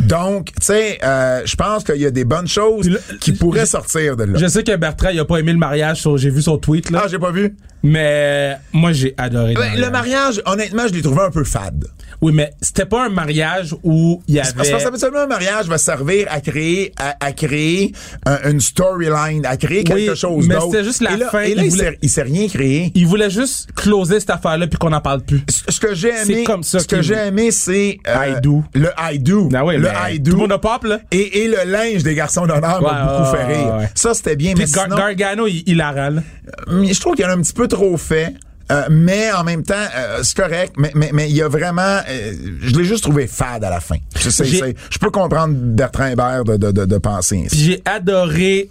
[0.00, 3.66] Donc, tu sais, euh, je pense qu'il y a des bonnes choses là, qui pourraient
[3.66, 4.38] sortir de là.
[4.38, 7.02] Je sais que Bertrand, il a pas aimé le mariage, j'ai vu son tweet, là.
[7.04, 7.56] Ah, j'ai pas vu?
[7.90, 9.80] Mais moi, j'ai adoré le mariage.
[9.80, 11.84] le mariage, honnêtement, je l'ai trouvé un peu fade.
[12.22, 14.86] Oui, mais c'était pas un mariage où il y Parce parce que avait.
[14.86, 17.92] habituellement, un mariage va servir à créer, à, à créer
[18.24, 20.68] un- une storyline, à créer quelque Oui, chose mais d'autre.
[20.70, 22.90] c'était juste la et là, fin, Et là, il voulait- s'est, il s'est rien créé.
[22.94, 25.42] Il voulait juste closer cette affaire-là puis qu'on n'en parle plus.
[25.50, 28.40] Ce ce que j'ai C'est aimé, comme ça ce que j'ai aimé, c'est euh, I
[28.40, 28.64] do.
[28.72, 31.00] le I do, Ah ouais, le mais I Tout do, le monde a pop, là.
[31.12, 33.74] et, et le linge des garçons d'honneur Ouais, m'a beaucoup fait rire.
[33.78, 33.90] ouais.
[33.94, 36.22] Ça c'était bien, Puis mais Gar- sinon, Gargano, il, il la râle.
[36.68, 38.34] Je trouve qu'il y en a un petit peu trop fait.
[38.72, 42.00] Euh, mais en même temps, euh, c'est correct, mais mais mais il y a vraiment,
[42.08, 43.94] euh, je l'ai juste trouvé fade à la fin.
[44.18, 47.56] Je, sais- c'est- je peux comprendre Bertrand Hébert de, de, de, de penser ainsi.
[47.64, 48.68] J'ai adoré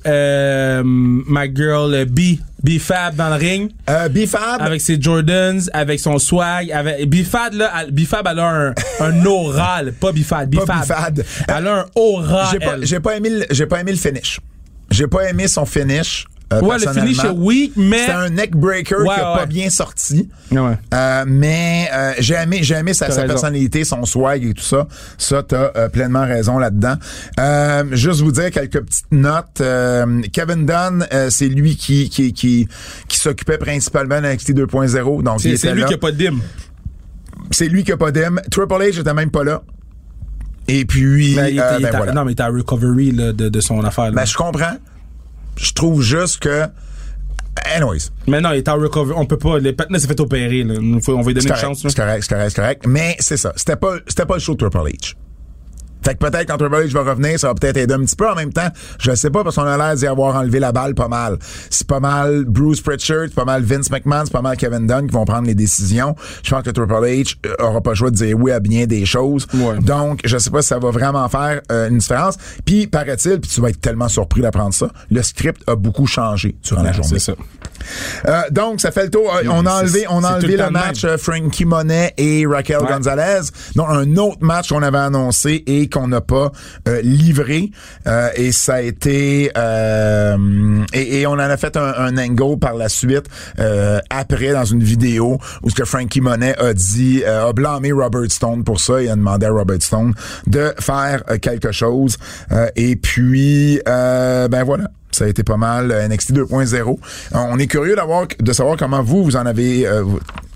[0.83, 2.19] ma girl B,
[2.61, 3.71] B Fab dans le ring.
[3.89, 8.73] Euh, Bifab, Avec ses Jordans, avec son swag, avec Bifad là, Bifab elle a un,
[8.99, 10.49] un oral, pas Bifab.
[10.49, 11.23] Bifad.
[11.47, 12.47] Elle a un oral.
[12.51, 12.85] j'ai pas, elle.
[12.85, 14.41] j'ai pas aimé, le- j'ai pas aimé le finish.
[14.91, 16.25] J'ai pas aimé son finish.
[16.53, 17.45] Euh, Ouais, le finish est personnellement.
[17.45, 20.29] weak, mais C'était un neck breaker Ouais, qui a pas bien sorti.
[20.51, 20.77] Ouais.
[20.93, 24.87] Euh, mais euh, j'ai aimé, j'ai aimé sa, personnalité, son swag et tout ça.
[25.17, 26.95] Ça, t'as euh, pleinement raison là-dedans.
[27.39, 29.59] Euh, juste vous dire quelques petites notes.
[29.61, 32.67] Euh, Kevin Dunn, euh, c'est lui qui qui qui,
[33.07, 35.23] qui s'occupait principalement de NXT 2.0.
[35.23, 35.87] Donc c'est lui là.
[35.87, 36.37] qui a pas de dim.
[37.51, 38.41] C'est lui qui a pas d'aime.
[38.51, 39.61] Triple H était même pas là.
[40.67, 42.11] Et puis, Mais il était- euh, il ben était- voilà.
[42.13, 44.05] Non, mais il était à recovery là, de, de son affaire.
[44.05, 44.11] là.
[44.11, 44.77] Ben, je comprends.
[45.57, 46.65] Je trouve juste que.
[47.73, 49.15] Anyways, mais non, il était à recovery.
[49.17, 49.59] On peut pas.
[49.59, 50.63] Les patins s'est fait opérer.
[50.63, 50.75] Là.
[50.79, 51.81] On va lui donner une correct, chance.
[51.81, 52.85] c'est correct, c'est correct, c'est correct.
[52.87, 53.53] Mais c'est ça.
[53.55, 55.15] C'était pas, c'était pas le show Triple H.
[56.05, 58.29] Fait que peut-être quand Triple H va revenir, ça va peut-être aider un petit peu.
[58.29, 58.67] En même temps,
[58.99, 61.39] je sais pas parce qu'on a l'air d'y avoir enlevé la balle pas mal.
[61.71, 65.07] C'est pas mal Bruce Pritchard, c'est pas mal Vince McMahon, c'est pas mal Kevin Dunn
[65.07, 66.15] qui vont prendre les décisions.
[66.43, 68.85] Je pense que Triple H euh, aura pas le choix de dire oui à bien
[68.85, 69.47] des choses.
[69.55, 69.79] Ouais.
[69.79, 72.37] Donc, je sais pas si ça va vraiment faire euh, une différence.
[72.65, 76.55] Puis, paraît-il, puis tu vas être tellement surpris d'apprendre ça, le script a beaucoup changé
[76.63, 77.17] durant la journée.
[77.17, 77.33] C'est ça.
[78.27, 79.33] Euh, donc, ça fait le tour.
[79.35, 81.13] Euh, Non, on a enlevé, on a enlevé le match même.
[81.13, 82.87] euh, Frankie Monet et Raquel Ouais.
[82.91, 83.41] Gonzalez.
[83.75, 86.51] Donc, un autre match qu'on avait annoncé et qu'on n'a pas
[86.87, 87.71] euh, livré.
[88.07, 89.51] Euh, et ça a été...
[89.57, 93.25] euh, et, et on en a fait un, un angle par la suite
[93.59, 97.91] euh, après dans une vidéo où ce que Frankie Monet a dit, euh, a blâmé
[97.91, 99.01] Robert Stone pour ça.
[99.01, 100.13] Il a demandé à Robert Stone
[100.47, 102.17] de faire quelque chose.
[102.51, 104.85] Euh, et puis, euh, ben voilà.
[105.15, 106.75] Ça a été pas mal euh, NXT 2.0.
[106.77, 106.93] Euh,
[107.33, 110.03] On est curieux d'avoir de savoir comment vous vous en avez euh,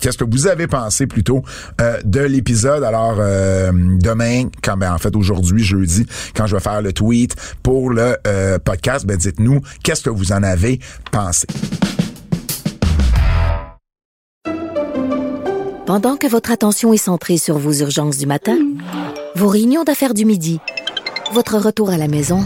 [0.01, 1.43] qu'est-ce que vous avez pensé plutôt
[2.03, 2.83] de l'épisode.
[2.83, 7.89] Alors demain, quand ben en fait aujourd'hui jeudi, quand je vais faire le tweet pour
[7.89, 8.17] le
[8.63, 10.79] podcast, ben dites-nous qu'est-ce que vous en avez
[11.11, 11.47] pensé?
[15.85, 18.57] Pendant que votre attention est centrée sur vos urgences du matin,
[19.35, 20.59] vos réunions d'affaires du midi,
[21.33, 22.45] votre retour à la maison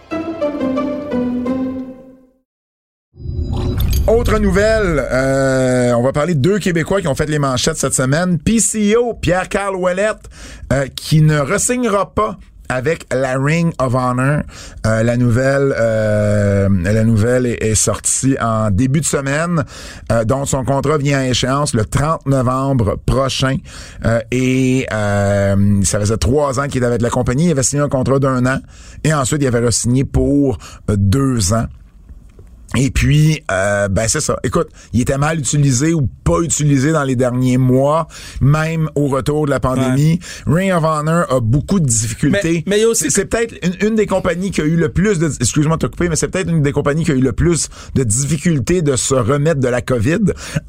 [4.07, 7.93] Autre nouvelle, euh, on va parler de deux Québécois qui ont fait les manchettes cette
[7.93, 8.39] semaine.
[8.39, 10.27] PCO, Pierre-Carl Ouellette,
[10.73, 12.37] euh, qui ne ressignera pas
[12.67, 14.41] avec la Ring of Honor.
[14.87, 19.63] Euh, la nouvelle, euh, la nouvelle est, sortie en début de semaine,
[20.11, 23.57] euh, dont son contrat vient à échéance le 30 novembre prochain.
[24.05, 27.45] Euh, et euh, ça faisait trois ans qu'il était avec la compagnie.
[27.45, 28.59] Il avait signé un contrat d'un an
[29.03, 31.65] et ensuite il avait re-signé pour deux ans.
[32.77, 34.37] Et puis, euh, ben c'est ça.
[34.43, 38.07] Écoute, il était mal utilisé ou pas utilisé dans les derniers mois,
[38.39, 40.19] même au retour de la pandémie.
[40.47, 42.63] Ring of Honor a beaucoup de difficultés.
[42.67, 45.27] Mais- aussi- C'est- peut-être une, une des compagnies qui a eu le plus de...
[45.39, 47.67] Excuse-moi de te couper, mais c'est peut-être une des compagnies qui a eu le plus
[47.95, 50.19] de difficultés de se remettre de la COVID.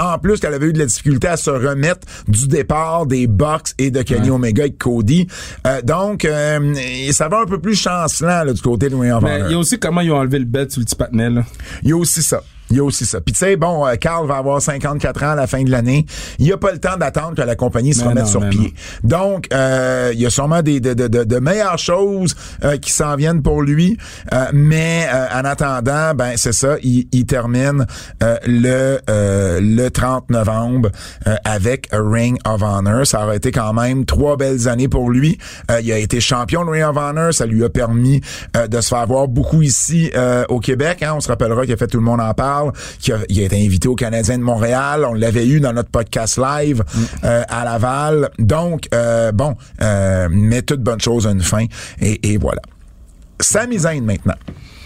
[0.00, 3.74] En plus qu'elle avait eu de la difficulté à se remettre du départ des Bucks
[3.78, 5.26] et de Kenny Omega et Cody.
[5.66, 6.74] Euh, donc, euh,
[7.12, 9.48] ça va un peu plus chancelant là, du côté de Ring of Mais Honor.
[9.48, 11.44] il y a aussi comment ils ont enlevé le bed sur le petit patinet, là.
[11.92, 12.42] Y a aussi ça.
[12.72, 13.20] Il y a aussi ça.
[13.20, 16.06] Puis tu sais, bon, euh, Carl va avoir 54 ans à la fin de l'année.
[16.38, 18.48] Il n'y a pas le temps d'attendre que la compagnie se Mais remette non, sur
[18.48, 18.72] pied.
[19.04, 22.90] Donc, euh, il y a sûrement des de, de, de, de meilleures choses euh, qui
[22.90, 23.98] s'en viennent pour lui.
[24.32, 27.86] Euh, mais euh, en attendant, ben c'est ça, il, il termine
[28.22, 30.90] euh, le euh, le 30 novembre
[31.26, 33.06] euh, avec Ring of Honor.
[33.06, 35.38] Ça aurait été quand même trois belles années pour lui.
[35.70, 37.34] Euh, il a été champion de Ring of Honor.
[37.34, 38.22] Ça lui a permis
[38.56, 41.02] euh, de se faire voir beaucoup ici euh, au Québec.
[41.02, 41.14] Hein.
[41.16, 42.61] On se rappellera qu'il a fait Tout le monde en parle,
[42.98, 45.04] qu'il a, il a été invité au Canadien de Montréal.
[45.04, 46.84] On l'avait eu dans notre podcast live
[47.24, 48.30] euh, à Laval.
[48.38, 51.66] Donc, euh, bon, euh, mais toute bonne chose a une fin.
[52.00, 52.62] Et, et voilà.
[53.40, 54.36] Sami Zayn maintenant.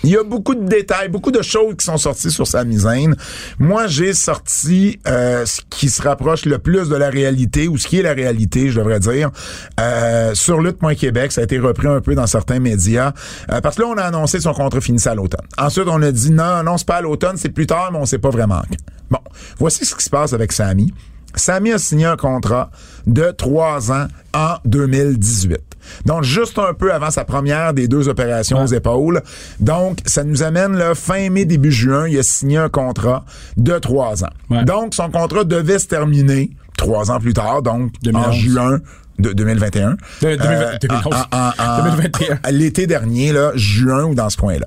[0.06, 3.16] Il y a beaucoup de détails, beaucoup de choses qui sont sorties sur Sami Zayn.
[3.58, 7.88] Moi, j'ai sorti euh, ce qui se rapproche le plus de la réalité, ou ce
[7.88, 9.32] qui est la réalité, je devrais dire,
[9.80, 11.32] euh, sur lutte.québec.
[11.32, 13.14] Ça a été repris un peu dans certains médias.
[13.50, 15.44] Euh, parce que là, on a annoncé son contrat finissait à l'automne.
[15.58, 18.06] Ensuite, on a dit non, non, c'est pas à l'automne, c'est plus tard, mais on
[18.06, 18.62] sait pas vraiment.
[19.10, 19.18] Bon,
[19.58, 20.94] voici ce qui se passe avec Sami.
[21.34, 22.70] Sami a signé un contrat
[23.08, 25.75] de trois ans en 2018.
[26.04, 29.22] Donc, juste un peu avant sa première des deux opérations aux épaules.
[29.60, 33.24] Donc, ça nous amène là, fin mai, début juin, il a signé un contrat
[33.56, 34.30] de trois ans.
[34.50, 34.64] Ouais.
[34.64, 38.34] Donc, son contrat devait se terminer trois ans plus tard, donc en 2011.
[38.34, 38.78] juin
[39.18, 39.90] de 2021.
[39.92, 41.14] De- 2020, Euh, 2011.
[41.32, 42.38] en- en- en- 2021.
[42.42, 44.66] à L'été dernier, là, juin ou dans ce coin-là.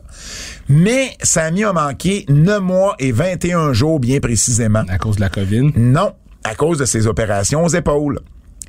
[0.67, 4.83] Mais Sami a manqué 9 mois et 21 jours bien précisément.
[4.87, 5.71] À cause de la COVID.
[5.77, 8.19] Non, à cause de ses opérations aux épaules.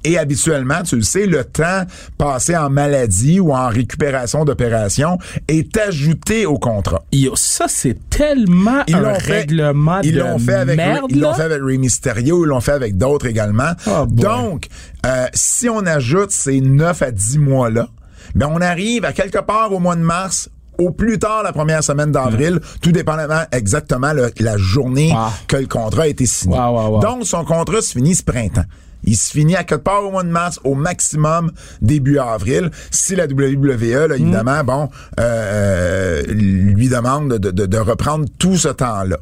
[0.04, 1.82] Et habituellement, tu le sais, le temps
[2.16, 7.02] passé en maladie ou en récupération d'opération est ajouté au contrat.
[7.12, 11.04] Yo, ça, c'est tellement Ils un l'ont fait, règlement ils de l'ont fait avec, merde,
[11.10, 13.72] ils l'ont fait avec Rey Mysterio, ils l'ont fait avec d'autres également.
[13.86, 14.22] Oh boy.
[14.24, 14.66] Donc,
[15.04, 17.88] euh, si on ajoute ces 9 à 10 mois-là,
[18.34, 21.84] ben on arrive à quelque part au mois de mars, au plus tard la première
[21.84, 25.28] semaine d'avril, tout dépendamment exactement le- la journée Wow.
[25.46, 26.56] que le contrat a été signé.
[26.56, 27.00] Wow, wow, wow.
[27.02, 28.64] Donc, son contrat se finit ce printemps.
[29.04, 32.70] Il se finit à quelque part au mois de mars, au maximum début avril.
[32.90, 38.68] Si la WWE, là, évidemment, bon, euh, lui demande de, de- de reprendre tout ce
[38.68, 39.16] temps-là.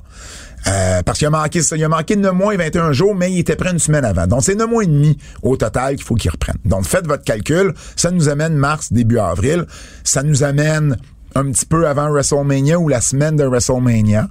[0.66, 1.76] Euh, parce qu'il a manqué ça.
[1.76, 4.26] Il a manqué 9 mois et 21 jours, mais il était prêt une semaine avant.
[4.26, 6.56] Donc, c'est 9 mois et demi au total qu'il faut qu'il reprenne.
[6.64, 7.72] Donc, faites votre calcul.
[7.96, 9.64] Ça nous amène mars, début avril.
[10.02, 10.96] Ça nous amène
[11.36, 14.28] un petit peu avant WrestleMania ou la semaine de WrestleMania.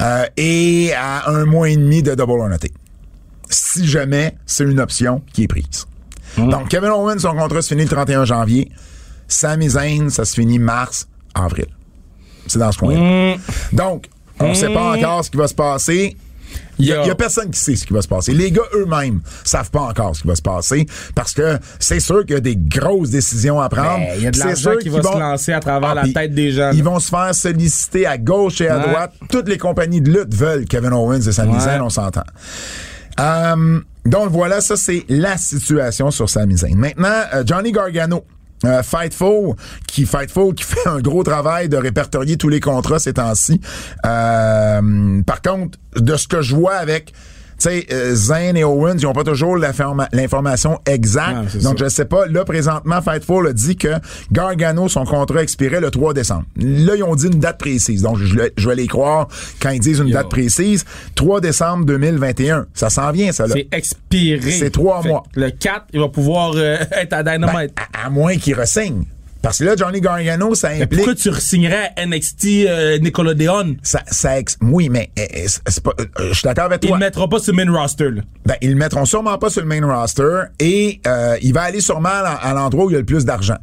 [0.00, 2.70] Euh, et à un mois et demi de Double or Nothing
[3.50, 5.86] si jamais c'est une option qui est prise.
[6.38, 8.70] Donc, Kevin Owens, son contrat se finit le 31 janvier.
[9.28, 11.66] Sami Zayn, ça se finit mars, avril.
[12.46, 13.36] C'est dans ce point-là.
[13.72, 14.06] Donc,
[14.38, 16.16] on ne sait pas encore ce qui va se passer.
[16.78, 18.32] Il y, a, personne qui sait ce qui va se passer.
[18.32, 22.20] Les gars eux-mêmes savent pas encore ce qui va se passer parce que c'est sûr
[22.26, 23.98] qu'il y a des grosses décisions à prendre.
[23.98, 26.08] Ben, il y a de l'argent qui va se vont- lancer à travers Ah, la
[26.12, 26.70] tête des gens.
[26.74, 28.88] Ils vont se faire solliciter à gauche et à Ouais.
[28.88, 29.14] droite.
[29.30, 31.60] Toutes les compagnies de lutte veulent Kevin Owens et Sami Ouais.
[31.60, 32.24] Zayn, on s'entend.
[33.20, 36.76] Euh, donc voilà, ça c'est la situation sur Sami Zayn.
[36.76, 38.24] Maintenant, euh, Johnny Gargano.
[38.64, 39.54] euh, Fightful,
[39.86, 43.60] qui Fightful qui fait un gros travail de répertorier tous les contrats ces temps-ci.
[44.02, 47.12] Par contre, de ce que je vois avec
[47.58, 51.56] sais, euh, Zayn et Owens, ils ont pas toujours l'informa- l'information exacte.
[51.62, 51.84] Donc, ça.
[51.84, 52.26] je sais pas.
[52.26, 53.88] Là, présentement, Fightful a dit que
[54.32, 56.44] Gargano, son contrat expirait le 3 décembre.
[56.56, 58.02] Là, ils ont dit une date précise.
[58.02, 59.28] Donc, je, vais les croire
[59.60, 60.14] quand ils disent une Yo.
[60.14, 60.84] date précise.
[61.14, 62.66] 3 décembre 2021.
[62.74, 63.54] Ça s'en vient, ça, là.
[63.56, 64.50] C'est expiré.
[64.50, 65.22] C'est trois mois.
[65.34, 67.72] Le 4, il va pouvoir euh, être à Ben, Dynamite.
[67.76, 69.04] à, à moins qu'ils ressignent.
[69.46, 71.04] Parce que là, Johnny Gargano, ça Mais implique...
[71.04, 73.76] pourquoi tu signerais à NXT euh, Nickelodeon?
[73.80, 75.22] Ça, ça ex- oui, mais euh,
[75.68, 76.96] c'est pas, euh, je suis d'accord avec toi.
[76.96, 78.10] ne mettra pas sur main roster.
[78.10, 78.22] Là.
[78.44, 81.80] Ben, ils le mettront sûrement pas sur le main roster et euh, il va aller
[81.80, 83.58] sûrement à l'endroit où il y a le plus d'argent.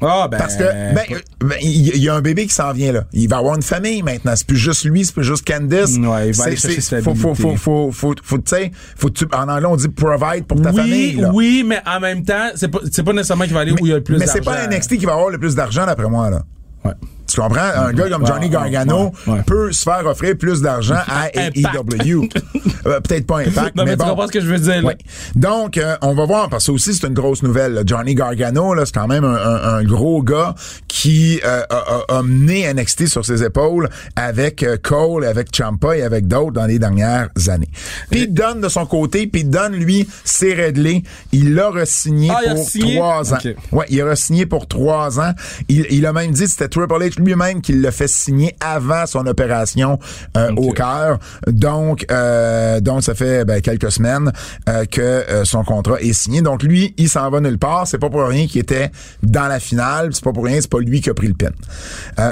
[0.00, 0.38] Ah, ben.
[0.38, 2.92] Parce que ben, euh, ben, il y, il y a un bébé qui s'en vient
[2.92, 3.04] là.
[3.12, 4.32] Il va avoir une famille maintenant.
[4.36, 5.96] C'est plus juste lui, c'est plus juste Candice.
[5.98, 8.38] Ouais, il va aller chercher faut, faut, faut, faut, faut, faut,
[8.96, 11.12] faut tu- en anglais on dit provide pour ta oui, famille.
[11.16, 11.30] Là.
[11.32, 13.92] oui, mais en même temps, c'est pas, pas nécessairement qu'il va aller où il y
[13.92, 14.32] a le plus mais d'argent.
[14.34, 16.42] c'est pas NXT qui va avoir le plus d'argent d'après moi là.
[16.84, 16.92] Ouais.
[17.26, 17.60] Tu comprends?
[17.76, 19.42] Un gars comme Johnny Gargano ouais, ouais.
[19.46, 21.28] peut se faire offrir plus d'argent à.
[21.34, 22.28] AEW.
[22.84, 24.08] Euh, Peut-être pas Impact, Non, mais, mais, tu bon.
[24.08, 24.88] comprends ce que je veux dire, là.
[24.88, 24.94] Oui.
[25.36, 27.74] Donc, euh, on va voir, parce que aussi, c'est une grosse nouvelle.
[27.74, 27.82] là.
[27.86, 30.56] Johnny Gargano, c'est quand même un, un- un gros gars
[30.88, 36.26] qui euh, a, a- mené NXT sur ses épaules avec Cole, avec Champa et avec
[36.26, 37.68] d'autres dans les dernières années.
[38.10, 41.04] Pete Dunne, de son côté, Pete Dunne, lui, s'est réglé.
[41.30, 43.38] Il l'a re-signé Ah, pour trois ans.
[43.70, 45.32] Ouais, il a re-signé pour trois ans.
[45.68, 49.06] Il, il a même dit que c'était Triple H lui-même qui l'a fait signer avant
[49.06, 49.98] son opération
[50.36, 51.18] euh, au cœur.
[51.46, 54.32] Donc, euh, donc ça fait ben, quelques semaines
[54.68, 56.42] euh, que euh, son contrat est signé.
[56.42, 57.86] Donc lui, il s'en va nulle part.
[57.86, 58.90] C'est pas pour rien qu'il était
[59.22, 60.10] dans la finale.
[60.12, 60.60] C'est pas pour rien.
[60.60, 61.50] C'est pas lui qui a pris le pin.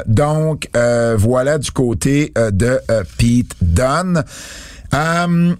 [0.07, 2.81] Donc euh, voilà du côté de
[3.19, 4.25] Pete Dunne.
[4.95, 5.55] Euh,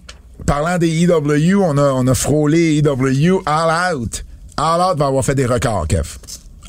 [0.45, 4.25] parlant des EW, on a on a frôlé EW All Out.
[4.57, 6.17] All Out va avoir fait des records, Kev.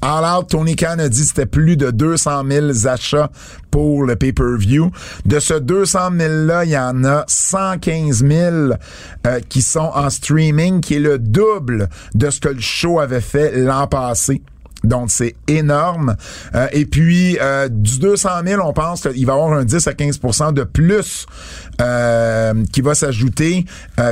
[0.05, 3.31] All Out, Tony Khan a dit que c'était plus de 200 000 achats
[3.71, 4.91] pour le pay-per-view.
[5.27, 8.31] De ce 200 000-là, il y en a 115 000
[9.27, 13.21] euh, qui sont en streaming, qui est le double de ce que le show avait
[13.21, 14.43] fait l'an passé.
[14.85, 16.17] Donc, c'est énorme.
[16.55, 19.87] Euh, et puis, euh, du 200 000, on pense qu'il va y avoir un 10
[19.87, 21.27] à 15% de plus
[21.81, 23.65] euh, qui va s'ajouter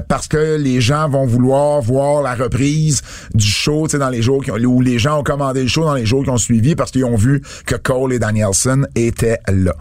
[0.09, 3.03] parce que les gens vont vouloir voir la reprise
[3.35, 5.95] du show, dans les jours qui ont, où les gens ont commandé le show dans
[5.95, 9.75] les jours qui ont suivi parce qu'ils ont vu que Cole et Danielson étaient là.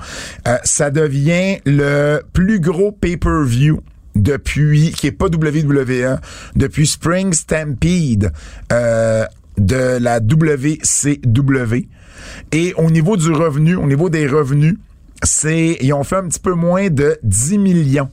[0.64, 3.82] Ça devient le plus gros pay-per-view
[4.16, 6.20] depuis, qui est pas WWE,
[6.56, 8.32] depuis Spring Stampede
[9.60, 11.88] de la WCW.
[12.52, 14.78] Et au niveau du revenu, au niveau des revenus,
[15.24, 18.10] c'est ils ont fait un petit peu moins de 10 millions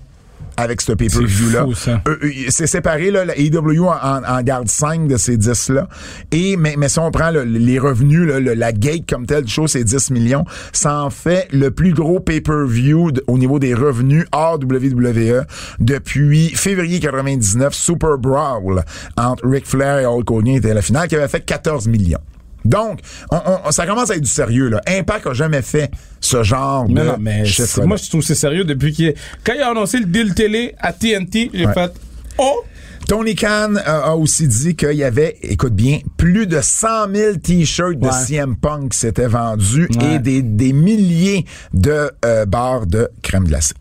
[0.56, 1.66] avec ce pay-per-view-là.
[1.74, 1.90] C'est.
[1.92, 5.88] Euh, euh, séparé, là, la AEW en, garde 5 de ces 10-là.
[6.32, 9.44] Et, mais, mais si on prend le- les revenus, là, le- la gate comme telle
[9.44, 10.44] du show, c'est 10 millions.
[10.72, 15.44] Ça en fait le plus gros pay-per-view au niveau des revenus hors WWE
[15.78, 18.82] depuis février 99, Super Brawl
[19.16, 22.18] entre Ric Flair et Hulk Hogan était la finale, qui avait fait 14 millions.
[22.66, 23.00] Donc,
[23.30, 24.68] on- on- ça commence à être du sérieux.
[24.68, 24.80] Là.
[24.86, 25.90] Impact a jamais fait
[26.20, 27.44] ce genre de Non, mais
[27.84, 29.14] moi, je trouve que c'est sérieux depuis qu'il
[29.44, 31.72] quand il a annoncé le deal télé à TNT, j'ai Ouais.
[31.74, 31.92] fait
[32.38, 32.64] Oh!
[33.08, 37.36] Tony Khan euh, a aussi dit qu'il y avait, écoute bien, plus de 100 000
[37.36, 38.12] t-shirts de Ouais.
[38.12, 40.14] CM Punk qui s'étaient vendus Ouais.
[40.14, 43.74] et des, des milliers de euh, barres de crème glacée.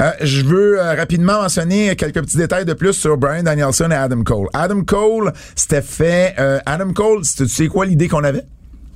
[0.00, 3.94] Euh, je veux euh, rapidement mentionner quelques petits détails de plus sur Brian Danielson et
[3.94, 4.48] Adam Cole.
[4.54, 6.34] Adam Cole, c'était fait...
[6.64, 8.44] Adam Cole, c'est- tu sais quoi l'idée qu'on avait?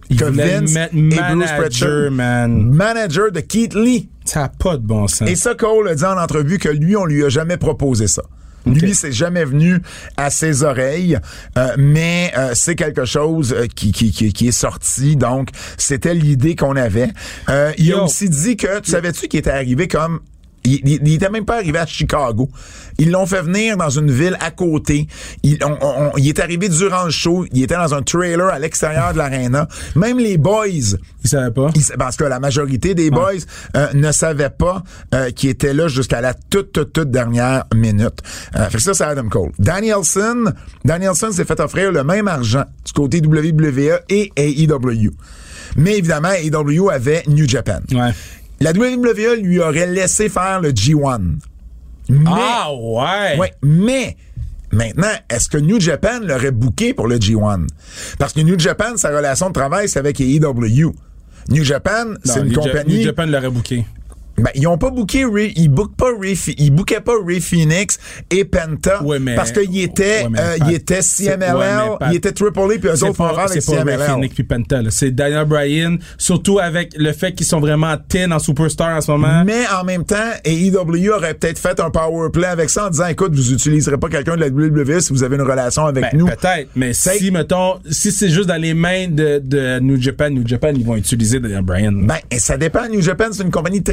[0.08, 2.70] Il Que Vince et Bruce manager, Pritchard, man.
[2.70, 5.28] manager de Keith Lee, Ça n'a pas de bon sens.
[5.28, 8.22] et ça, Cole a dit en entrevue que lui, on lui a jamais proposé ça.
[8.66, 9.80] Lui, c'est jamais venu
[10.16, 11.18] à ses oreilles,
[11.56, 15.16] euh, mais euh, c'est quelque chose euh, qui, qui, qui, qui est sorti.
[15.16, 17.10] Donc, c'était l'idée qu'on avait.
[17.48, 20.20] Euh, il a aussi dit que, tu savais-tu qu'il était arrivé comme...
[20.66, 22.50] Il, il, il était même pas arrivé à Chicago.
[22.98, 25.06] Ils l'ont fait venir dans une ville à côté.
[25.42, 27.46] Il, on- on- il est arrivé durant le show.
[27.52, 29.68] Il était dans un trailer à l'extérieur de l'aréna.
[29.94, 31.68] Même les boys Il savait pas.
[31.74, 33.32] ils parce que la majorité des boys
[33.76, 34.82] euh, ne savaient pas
[35.14, 38.20] euh, qu'ils étaient là jusqu'à la toute, toute, toute dernière minute.
[38.56, 39.52] Euh, fait que ça, c'est Adam Cole.
[39.58, 40.52] Danielson,
[40.84, 45.10] Danielson s'est fait offrir le même argent du côté WWE et AEW.
[45.76, 47.80] Mais évidemment, AEW avait New Japan.
[47.92, 48.10] Ouais.
[48.60, 51.36] La WWE lui aurait laissé faire le G1.
[52.08, 53.38] Mais, Ah, ouais.
[53.38, 54.16] Ouais, mais
[54.72, 57.66] maintenant, est-ce que New Japan l'aurait booké pour le G1?
[58.18, 60.94] Parce que New Japan, sa relation de travail, c'est avec AEW.
[61.48, 62.98] New Japan, c'est une New Ja- compagnie.
[62.98, 63.84] New Japan l'aurait booké.
[64.38, 67.98] Ben, ils ont pas booké Ray, ils bookent pas Ray, ils bookaient pas Ray Phoenix
[68.30, 71.56] et Penta Ouais, mais- parce qu'il était, ouais, mais euh, Pat- il était c'est- CMLL,
[71.56, 73.86] ouais, mais Pat- il était Triple A puis eux autres pas, avec c'est pas Ray
[73.96, 74.10] CMLL.
[74.10, 74.80] Phoenix puis Penta.
[74.90, 79.10] C'est Daniel Bryan, surtout avec le fait qu'ils sont vraiment thin en superstar en ce
[79.10, 79.42] moment.
[79.44, 83.06] Mais en même temps, AEW aurait peut-être fait un power play avec ça en disant,
[83.06, 86.18] écoute, vous utiliserez pas quelqu'un de la WWE si vous avez une relation avec Ben,
[86.18, 86.26] nous.
[86.26, 90.30] Peut-être, mais C'est- si, mettons, si c'est juste dans les mains de, de New Japan,
[90.30, 92.06] New Japan, ils vont utiliser Daniel Bryan.
[92.06, 92.86] Ben, et ça dépend.
[92.88, 93.84] New Japan, c'est une compagnie de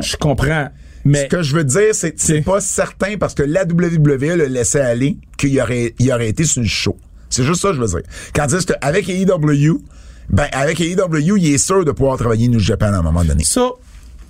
[0.00, 0.68] je comprends,
[1.04, 4.36] mais Ce que je veux dire, c'est c'est C'est- pas certain parce que la WWE
[4.36, 6.96] le laissait aller qu'il aurait, il aurait été sur le show.
[7.30, 8.02] C'est juste ça que je veux dire.
[8.34, 9.82] Quand dis qu'avec AEW,
[10.30, 13.44] ben, avec AEW, il est sûr de pouvoir travailler New Japan à un moment donné.
[13.44, 13.78] So,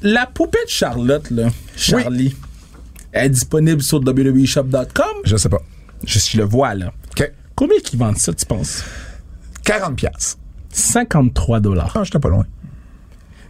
[0.03, 2.36] la poupée de Charlotte, là, Charlie,
[3.12, 5.05] elle est disponible sur www.shop.com.
[5.24, 5.62] Je sais pas.
[6.05, 6.92] Je, je le vois, là.
[7.12, 7.32] OK.
[7.57, 8.84] Combien qu'ils vendent ça, tu penses?
[9.64, 10.38] 40 piastres.
[10.70, 11.92] 53 dollars.
[11.96, 12.46] Ah, j'étais pas loin.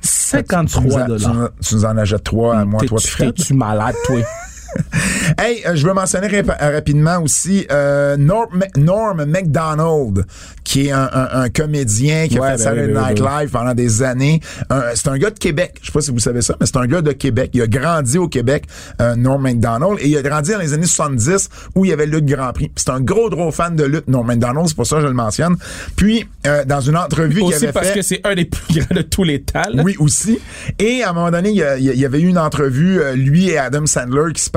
[0.02, 1.34] Tu nous, 53 en- tu dollars.
[1.34, 3.34] nous- tu nous en achètes trois à moi, toi, puis Fred?
[3.34, 4.16] T'es-tu malade, toi?
[5.40, 6.42] Hey, euh, je veux mentionner euh,
[6.72, 10.24] rapidement aussi euh, Norm, Norm MacDonald,
[10.64, 13.18] qui est un, un- un comédien qui Ouais, a fait ben Saturday oui, ben Night
[13.20, 13.40] ben oui.
[13.42, 14.40] Live pendant des années.
[14.94, 15.78] C'est un gars de Québec.
[15.80, 17.50] Je sais pas si vous savez ça, mais c'est un gars de Québec.
[17.54, 18.64] Il a grandi au Québec,
[19.00, 22.06] euh, Norm MacDonald, et il a grandi dans les années 70 où il y avait
[22.06, 22.72] le lutte Grand Prix.
[22.76, 25.12] C'est un gros, gros fan de lutte, Norm MacDonald, c'est pour ça que je le
[25.14, 25.56] mentionne.
[25.96, 27.94] Puis, euh, dans une entrevue qu'il Aussi avait parce fait...
[27.94, 29.62] que c'est un des plus grands de tous les temps.
[29.72, 29.82] là.
[29.84, 30.38] Oui, aussi.
[30.78, 33.50] Et à un moment donné, il y, a- il y avait eu une entrevue, lui
[33.50, 34.50] et Adam Sandler qui se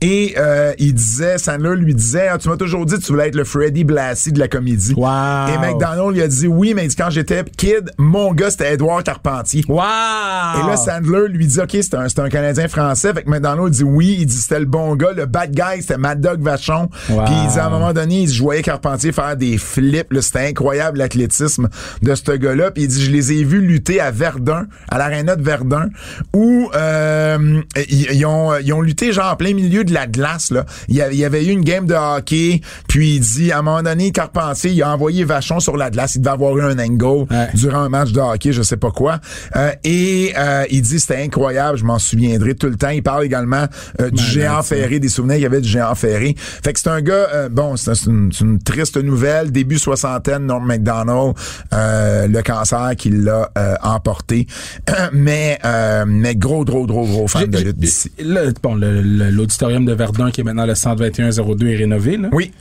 [0.00, 3.28] Et euh, il disait, Sandler lui disait, Ah, tu m'as toujours dit que tu voulais
[3.28, 4.94] être le Freddie Blassie de la comédie.
[4.94, 5.08] Wow.
[5.48, 8.74] Et McDonald lui a dit oui, mais il dit, quand j'étais kid, mon gars c'était
[8.74, 9.64] Edouard Carpentier.
[9.68, 9.78] Wow!
[9.78, 13.12] Et là, Sandler lui dit, OK, c'est un, un Canadien français.
[13.14, 14.18] Fait que McDonald dit oui.
[14.20, 15.12] Il dit, c'était le bon gars.
[15.12, 16.88] Le bad guy, c'était Mad Dog Vachon.
[17.08, 17.24] Wow.
[17.24, 20.12] Puis il dit, à un moment donné, il dit, je voyais Carpentier faire des flips.
[20.20, 21.68] C'était incroyable l'athlétisme
[22.02, 22.70] de ce gars-là.
[22.70, 25.88] Puis il dit, je les ai vus lutter à Verdun, à l'aréna de Verdun,
[26.34, 30.06] où euh, ils, ils ont, ils ont lutté genre genre en plein milieu de la
[30.06, 30.64] glace, là.
[30.88, 34.10] Il y, avait eu une game de hockey, puis il dit, à un moment donné,
[34.12, 36.14] Carpentier, il a envoyé Vachon sur la glace.
[36.14, 37.48] Il devait avoir eu un angle Ouais.
[37.54, 39.18] durant un match de hockey, je sais pas quoi.
[39.56, 42.90] Euh, et euh, il dit, c'était incroyable, je m'en souviendrai tout le temps.
[42.90, 43.66] Il parle également
[44.00, 46.36] euh, du géant ferré, des souvenirs qu'il y avait du géant ferré.
[46.38, 49.50] Fait que c'est un gars, euh, bon, c'est une, triste nouvelle.
[49.50, 51.34] Début soixantaine, Norm McDonald,
[51.72, 54.46] euh, le cancer qui l'a euh, emporté.
[55.12, 58.12] mais, euh, mais gros, gros, gros, gros fan de lutte d'ici.
[58.20, 62.16] le- bon, le- l'auditorium de Verdun, qui est maintenant le 12102, est rénové.
[62.16, 62.28] Là.
[62.32, 62.52] Oui.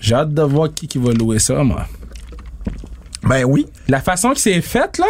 [0.00, 1.86] J'ai hâte de voir qui, qui va louer ça, moi.
[3.26, 3.66] Ben oui.
[3.88, 5.06] La façon que c'est fait, là,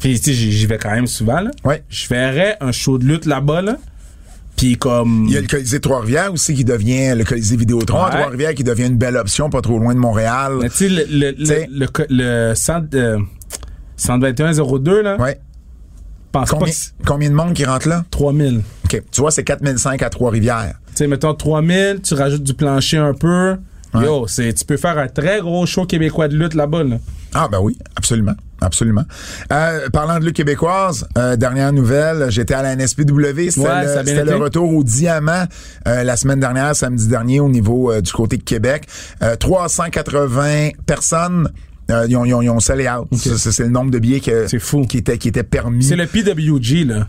[0.00, 1.50] puis tu sais, j'y vais quand même souvent, là.
[1.64, 1.84] Ouais.
[1.88, 3.76] Je verrais un show de lutte là-bas, là.
[4.56, 5.26] Puis comme.
[5.28, 8.10] Il y a le Colisée Trois-Rivières aussi qui devient le Colisée Vidéotron à Ouais.
[8.20, 10.54] Trois-Rivières qui devient une belle option pas trop loin de Montréal.
[10.62, 11.68] Mais tu sais, le, le, le, T'sais.
[11.70, 13.18] le, co- le centre, euh,
[13.98, 15.16] 121-02, là.
[15.20, 15.38] Ouais.
[16.40, 18.04] Pense Combien, pas de monde qui rentre là?
[18.10, 18.62] 3000.
[18.84, 19.02] OK.
[19.10, 20.74] Tu vois, c'est 4005 à Trois-Rivières.
[20.88, 23.56] Tu sais, mettons 3000, tu rajoutes du plancher un peu.
[23.94, 26.96] Yo, c'est, tu peux faire un très gros show québécois de lutte là-bas, là.
[27.34, 28.34] Ah ben oui, absolument.
[28.60, 29.04] Absolument.
[29.52, 34.36] Euh, parlant de lutte québécoise, euh, dernière nouvelle, j'étais à la NSPW, c'était Ouais, le,
[34.36, 35.44] retour au diamant
[35.86, 38.86] euh, la semaine dernière, samedi dernier, au niveau du côté de Québec.
[39.22, 41.50] Euh, 380 personnes.
[41.90, 43.06] Euh, ils ont, ils ont, ils ont out.
[43.14, 44.82] Ça, C'est le nombre de billets que- C'est fou.
[44.82, 45.84] qui était qui était permis.
[45.84, 47.08] C'est le PWG, là.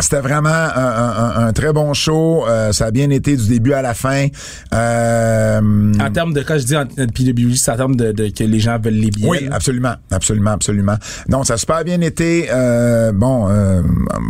[0.00, 2.44] C'était vraiment un, un- un- très bon show.
[2.48, 4.26] Euh, ça a bien été du début à la fin.
[4.72, 8.44] Euh, En termes de, quand je dis en, PWG, c'est en termes de, de que
[8.44, 9.28] les gens veulent les billets.
[9.28, 10.94] oui, absolument, absolument, absolument.
[11.28, 12.48] Donc, ça a super bien été.
[12.52, 13.82] Euh, bon, euh,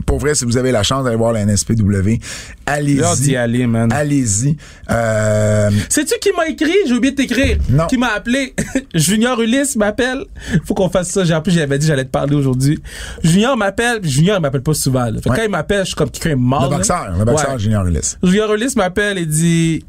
[0.07, 2.19] pour vrai, si vous avez la chance d'aller voir la NSPW,
[2.66, 3.37] allez-y.
[3.37, 3.93] aller, man.
[3.93, 4.57] Allez-y.
[4.91, 6.73] Euh, Sais-tu qui m'a écrit?
[6.87, 7.59] J'ai oublié de t'écrire.
[7.69, 7.87] Non.
[7.87, 8.55] Qui m'a appelé?
[8.95, 10.25] Junior Ulysse m'appelle.
[10.64, 11.25] Faut qu'on fasse ça.
[11.25, 12.81] J'ai en plus, j'avais dit j'allais te parler aujourd'hui.
[13.23, 14.01] Junior m'appelle.
[14.03, 15.05] Junior, m'appelle pas souvent.
[15.05, 15.12] là.
[15.23, 15.37] Fait que Ouais.
[15.37, 16.70] quand il m'appelle, je suis comme quelqu'un mort.
[16.70, 17.59] le boxeur, le boxeur Ouais.
[17.59, 18.18] Junior Ulysse.
[18.22, 19.84] Junior Ulysse m'appelle et dit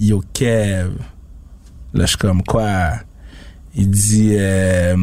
[0.00, 0.90] Yo Kev.
[1.94, 2.90] Là, je suis comme quoi?
[3.74, 4.96] Il dit euh,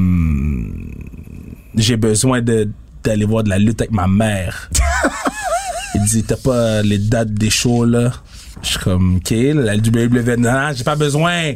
[1.75, 2.69] J'ai besoin de
[3.03, 4.69] d'aller voir de la lutte avec ma mère.
[5.95, 8.11] Il dit T'as pas les dates des shows là?
[8.83, 11.53] Comme OK, la WWE, non, j'ai pas besoin.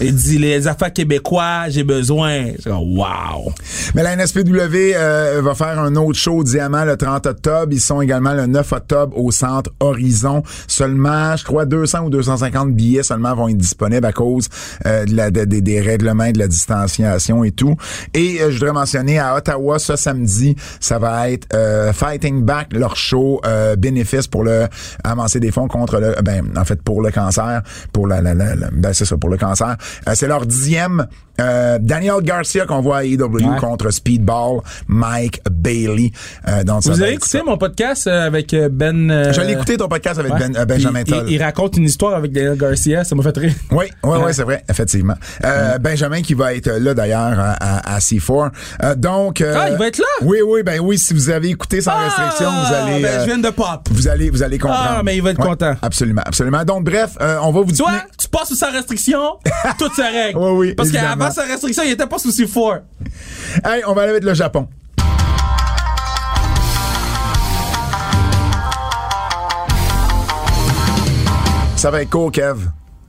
[0.00, 2.48] Il dit les affaires québécois, j'ai besoin.
[2.58, 3.52] Je comme Wow.
[3.94, 7.68] Mais la NSPW euh, va faire un autre show Diamant le 30 octobre.
[7.72, 10.42] Ils sont également le 9 octobre au centre Horizon.
[10.68, 14.48] Seulement, je crois, 200 ou 250 billets seulement vont être disponibles à cause
[14.86, 17.76] euh, de la, de- de- des règlements de la distanciation et tout.
[18.14, 22.72] Et euh, je voudrais mentionner à Ottawa ce samedi, ça va être euh, Fighting Back,
[22.74, 24.66] leur show euh, bénéfice pour le
[25.04, 27.62] avancer des fonds contre le, ben en fait pour le cancer,
[27.92, 29.76] pour la, la, la, la- ben c'est ça pour le cancer.
[30.08, 31.06] Euh, c'est leur dixième.
[31.38, 33.16] Euh, Daniel Garcia qu'on voit à Ouais.
[33.60, 36.10] contre Speedball, Mike Bailey.
[36.48, 37.44] Euh, donc Vous avez écouté ça.
[37.44, 39.32] mon podcast euh, avec euh, Ben.
[39.32, 40.48] Je l'ai écouté ton podcast avec ouais.
[40.48, 41.24] ben, Benjamin Toll.
[41.26, 43.52] Il, il raconte une histoire avec Daniel Garcia, ça m'a fait rire.
[43.70, 45.14] Oui, oui, oui, c'est vrai, effectivement.
[45.44, 48.50] Euh, Benjamin qui va être là d'ailleurs à, à, à C4.
[48.82, 49.40] Euh, donc.
[49.42, 50.04] euh, Ah, il va être là?
[50.22, 50.96] Oui, oui, ben oui.
[50.98, 53.02] Si vous avez écouté sans restriction, vous allez.
[53.02, 53.88] Ben, je viens de pop.
[53.90, 54.96] vous allez, vous allez comprendre.
[54.98, 55.74] Ah, mais il va être Ouais, content.
[55.82, 56.55] Absolument, absolument.
[56.64, 57.84] Donc, bref, euh, on va vous dire.
[57.84, 59.38] vois, tu passes sous sa restriction,
[59.78, 60.38] tout se règle.
[60.38, 62.78] Oui, oui, Parce qu'avant sa restriction, il était pas sous si fort.
[63.64, 64.68] Hey, on va aller avec le Japon.
[71.76, 72.58] Ça va être court, Kev.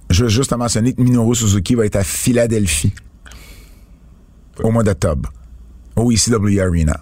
[0.09, 2.93] Je veux juste te mentionner que Minoru Suzuki va être à Philadelphie
[4.63, 5.31] au mois d'octobre,
[5.95, 6.99] au ECW Arena.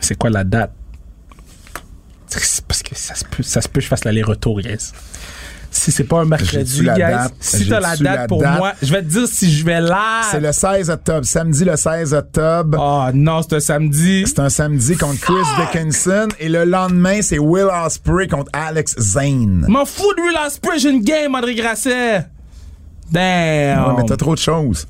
[0.00, 0.72] C'est quoi la date?
[2.30, 4.92] Parce que ça se peut, ça se peut que je fasse l'aller-retour, guys.
[5.78, 7.34] Si c'est pas un mercredi, la guys, date?
[7.38, 8.58] si t'as la date la pour date?
[8.58, 10.22] moi, je vais te dire si je vais là.
[10.28, 12.76] C'est le 16 octobre, samedi le 16 octobre.
[12.80, 14.24] Oh non, c'est un samedi.
[14.26, 19.66] C'est un samedi contre Chris Dickinson et le lendemain, c'est Will Ospreay contre Alex Zane.
[19.68, 22.26] M'en fous de lui, là, c'est une game, André Grasset.
[23.12, 23.86] Damn.
[23.86, 24.88] Ouais, mais t'as trop de choses.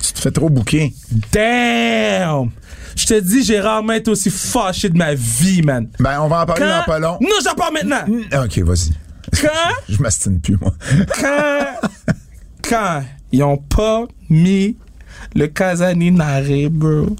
[0.00, 0.94] Tu te fais trop bouquer.
[1.32, 2.50] Damn!
[2.96, 5.88] Je te dis, j'ai rarement été aussi fâché de ma vie, man.
[6.00, 6.78] Ben, on va en parler Quand...
[6.78, 7.18] dans pas long.
[7.20, 8.04] Non, j'en parle maintenant!
[8.42, 8.92] Ok, vas-y.
[9.42, 9.48] Quand...
[9.88, 10.74] Je m'astine plus, moi.
[11.20, 11.88] quand...
[12.68, 13.04] quand?
[13.32, 14.76] Ils ont pas mis
[15.34, 17.16] le Casaninare, bro,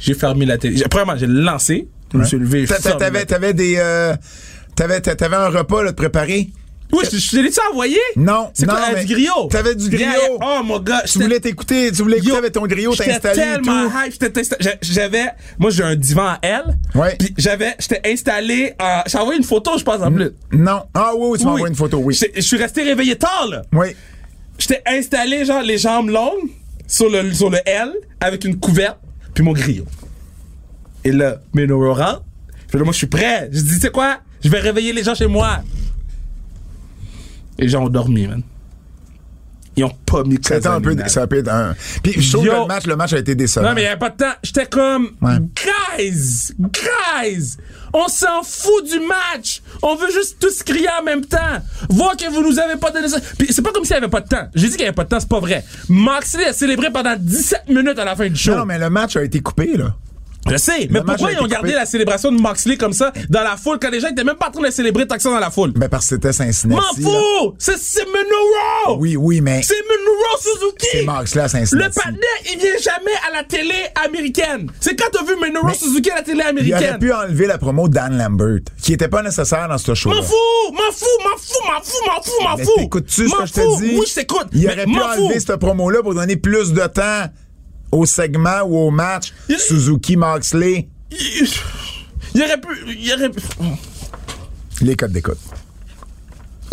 [0.00, 0.82] j'ai fermé la télé.
[0.90, 1.88] Premièrement, j'ai lancé.
[2.12, 2.66] Je me suis levé.
[2.98, 4.14] T'avais, t'avais des, euh,
[4.76, 6.50] t'avais, t'a- t'avais un repas, là, de préparé?
[6.94, 7.98] Oui, je, je te l'ai-tu envoyé?
[8.16, 9.48] Non, C'est quoi, mais du griot?
[9.50, 10.04] t'avais du griot.
[10.08, 10.38] Yeah.
[10.40, 11.02] Oh, mon gars.
[11.06, 14.24] Tu voulais t'écouter, tu voulais écouter avec ton griot, t'as J'étais tellement hype.
[14.82, 15.26] J'avais,
[15.58, 16.62] moi, j'ai un divan à L.
[16.94, 17.16] Ouais.
[17.18, 20.30] Puis j'avais, j'étais installé, en- j'ai envoyé une photo, je pense, en plus.
[20.52, 20.84] Non.
[20.94, 22.18] Ah oui, oui, tu m'envoies une photo, oui.
[22.34, 23.62] Je suis resté réveillé tard, là.
[23.72, 23.88] Oui.
[24.58, 26.48] J'étais installé, genre, les jambes longues
[26.86, 28.98] sur le, sur le L avec une couverte
[29.34, 29.86] puis mon griot.
[31.04, 32.22] Et là, Minoru rentre.
[32.68, 33.48] Puis là, moi, je suis prêt.
[33.52, 34.18] Je dis, tu sais quoi?
[34.42, 35.60] Je vais réveiller les gens chez moi.
[37.58, 38.42] Les gens ont dormi, man.
[39.76, 41.74] Ils ont pas mis C'était un peu, ça peut être un.
[42.02, 43.66] Puis je trouve que le match, le match a été décevant.
[43.66, 44.32] Non, mais il n'y avait pas de temps.
[44.44, 45.38] J'étais comme, Ouais.
[45.98, 47.56] guys, guys,
[47.92, 49.62] on s'en fout du match.
[49.82, 51.38] On veut juste tous crier en même temps.
[51.90, 53.18] Voir que vous nous avez pas donné ça.
[53.36, 54.48] Puis c'est pas comme s'il y avait pas de temps.
[54.54, 55.64] J'ai dit qu'il y avait pas de temps, c'est pas vrai.
[55.88, 58.54] Moxley a célébré pendant 17 minutes à la fin du show.
[58.54, 59.96] Non, mais le match a été coupé, là.
[60.50, 61.78] Je sais, mais Le pourquoi ils ont gardé coupé.
[61.80, 64.48] la célébration de Moxley comme ça dans la foule quand les gens étaient même pas
[64.48, 65.72] en train de célébrer ça dans la foule?
[65.72, 67.00] Ben, parce que c'était Cincinnati.
[67.00, 67.54] M'en fous!
[67.58, 68.98] C'est Minoru!
[69.00, 69.62] Oui, oui, mais.
[69.62, 69.74] C'est
[70.40, 70.86] Suzuki!
[70.92, 72.00] C'est Moxley à Le Cincinnati.
[72.02, 72.18] panais,
[72.52, 73.74] il vient jamais à la télé
[74.04, 74.70] américaine.
[74.80, 76.98] C'est quand t'as vu Minoru Mais Suzuki à la télé Il aurait américaine.
[76.98, 80.16] pu enlever la promo Dan Lambert, qui était pas nécessaire dans ce show-là.
[80.16, 80.72] M'en fous!
[80.72, 81.06] M'en fous!
[81.24, 81.54] M'en fous!
[81.66, 82.04] M'en fous!
[82.06, 82.58] M'en fous!
[82.58, 82.72] M'en fous!
[82.80, 83.96] t'écoutes-tu ce que je te dis?
[83.98, 84.46] Oui, je t'écoute.
[84.52, 87.24] Il Mais aurait pu enlever cette promo-là pour donner plus de temps
[87.94, 90.88] au segment ou au match Il- Suzuki-Moxley.
[91.12, 91.48] Il,
[92.34, 92.68] il aurait pu.
[92.98, 93.40] Il aurait pu.
[94.80, 95.38] Les codes d'écoute.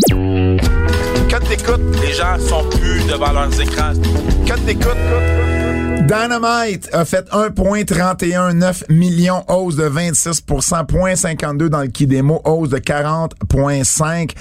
[0.09, 3.93] Quand t'écoutes, les gens sont plus devant leurs écrans.
[4.47, 4.97] Quand t'écoutes,
[6.12, 14.32] Dynamite a fait 1,319 millions, hausse de 26% 0,52 dans le Kidemo, hausse de 40,5.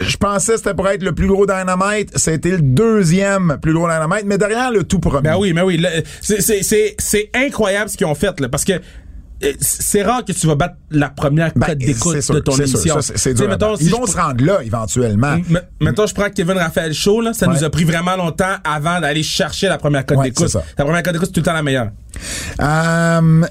[0.00, 2.10] Je pensais que c'était pour être le plus gros Dynamite.
[2.16, 5.22] C'était le deuxième plus gros Dynamite, mais derrière le tout premier.
[5.30, 5.78] Ben oui, mais oui.
[5.78, 8.74] le- c'est- incroyable ce qu'ils ont fait, là, parce que
[9.60, 12.96] c'est rare que tu vas battre la première Ben, cote d'écoute de ton émission.
[13.00, 15.34] c'est- dur mettons, si Ils vont se rendre là, éventuellement.
[15.34, 17.54] M- Mettons, je prends Kevin Raphaël Show, là, ça Ouais.
[17.54, 20.56] nous a pris vraiment longtemps avant d'aller chercher la première cote Ouais, d'écoute.
[20.78, 21.90] La première cote d'écoute, c'est tout le temps la meilleure.
[22.60, 23.42] Euh,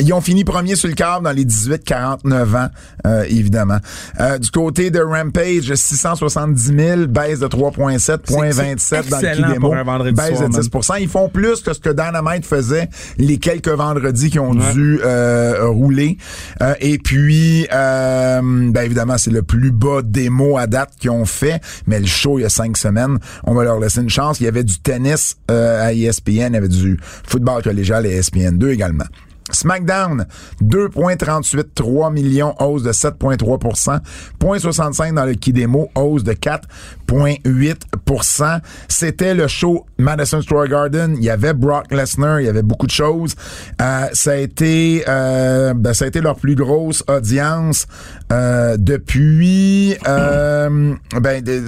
[0.00, 2.68] ils ont fini premier sur le câble dans les 18-49 ans,
[3.06, 3.78] euh, évidemment.
[4.20, 9.48] Euh, du côté de Rampage, 670 000, baisse de 3,7, point C'est- 27 c'est dans
[9.48, 12.44] le pour un vendredi baisse soir, de 10% Ils font plus que ce que Dynamite
[12.46, 12.88] faisait
[13.18, 14.72] les quelques vendredis qui ont Ouais.
[14.72, 16.18] dû euh, rouler.
[16.62, 21.24] Euh, et puis, euh, ben évidemment, c'est le plus bas démo à date qu'ils ont
[21.24, 24.40] fait, mais le show, il y a cinq semaines, on va leur laisser une chance.
[24.40, 28.08] Il y avait du tennis euh, à ESPN, il y avait du football collégial à
[28.08, 29.04] ESPN 2 également.
[29.52, 30.26] SmackDown,
[30.60, 34.00] 2,383 millions, hausse de 7,3%
[34.40, 41.14] 0,65 dans le Kidemo, hausse de 4,8% C'était le show Madison Square Garden.
[41.16, 43.34] Il y avait Brock Lesnar, il y avait beaucoup de choses.
[43.80, 47.86] Euh, ça a été, euh, ben, ça a été leur plus grosse audience
[48.32, 51.64] euh, depuis, euh, ben, de-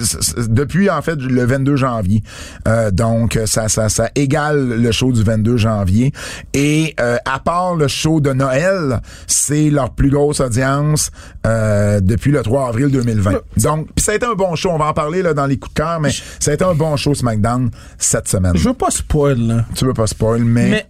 [0.47, 2.23] depuis en fait le 22 janvier.
[2.67, 6.11] Euh, donc ça, ça, ça égale le show du 22 janvier.
[6.53, 11.11] Et euh, à part le show de Noël, c'est leur plus grosse audience
[11.45, 13.31] euh, depuis le 3 avril 2020.
[13.57, 14.69] Donc, puis ça a été un bon show.
[14.71, 16.73] On va en parler là dans les coups de cœur, mais ça a été un
[16.75, 18.53] bon show SmackDown cette semaine.
[18.55, 19.65] Je veux pas spoil, là.
[19.75, 20.85] Tu veux pas spoil, mais, Mais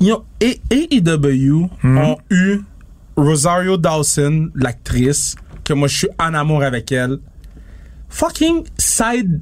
[0.00, 1.98] ils ont, A- AEW Hmm.
[1.98, 2.60] ont eu
[3.16, 5.34] Rosario Dawson, l'actrice,
[5.64, 7.18] que moi je suis en amour avec elle.
[8.08, 9.40] Fucking side.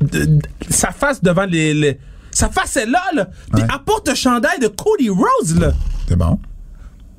[0.00, 0.40] de- de-
[0.70, 1.72] sa face devant les.
[1.74, 1.98] les-
[2.30, 3.28] sa face est là, là.
[3.52, 3.68] Puis Ouais.
[3.72, 5.72] apporte le chandail de Cody Rhodes, là.
[6.08, 6.38] c'est bon.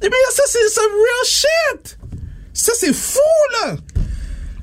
[0.01, 1.99] Eh bien, ça, c'est some real shit!
[2.53, 3.19] Ça, c'est fou,
[3.63, 3.75] là!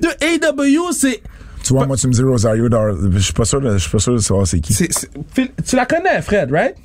[0.01, 1.21] De AEW, c'est.
[1.63, 3.99] Tu vois, moi, tu me dis Rosario, Dar- je suis pas sûr, je suis pas
[3.99, 4.73] sûr de savoir c'est qui.
[4.73, 6.75] Phil, Tu la connais, Fred, right?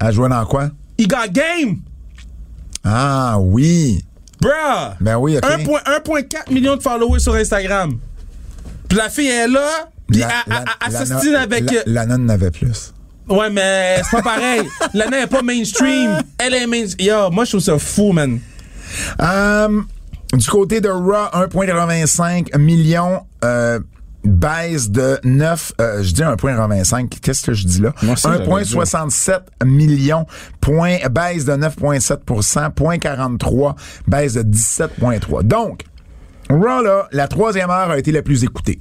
[0.00, 0.70] Elle jouait dans quoi?
[0.96, 1.78] Il got game!
[2.84, 4.04] Ah, oui.
[4.40, 4.94] Bruh!
[5.00, 5.44] Ben oui, ok.
[5.44, 7.98] 1,1 1,4 millions de followers sur Instagram.
[8.88, 11.70] Puis la fille est là, puis La- elle- la- la- avec...
[11.70, 12.94] La, la nonne n'avait plus.
[13.28, 14.62] Ouais, mais c'est pas pareil.
[14.94, 16.18] Lana est pas mainstream.
[16.38, 17.08] Elle est mainstream.
[17.08, 18.40] Yo, moi, je trouve ça fou, man.
[19.20, 19.80] Euh,
[20.32, 23.20] du côté de Raw, 1,85 millions.
[23.44, 23.80] Euh,
[24.28, 27.92] baisse de 9, euh, je dis 1.25, qu'est-ce que je dis là?
[28.02, 30.26] Moi aussi, j'avais 1.67 millions,
[30.60, 33.74] point, baisse de 9.7%, point 43,
[34.06, 35.42] baisse de 17.3.
[35.42, 35.82] Donc,
[36.50, 38.78] Raw, là, la troisième heure a été la plus écoutée.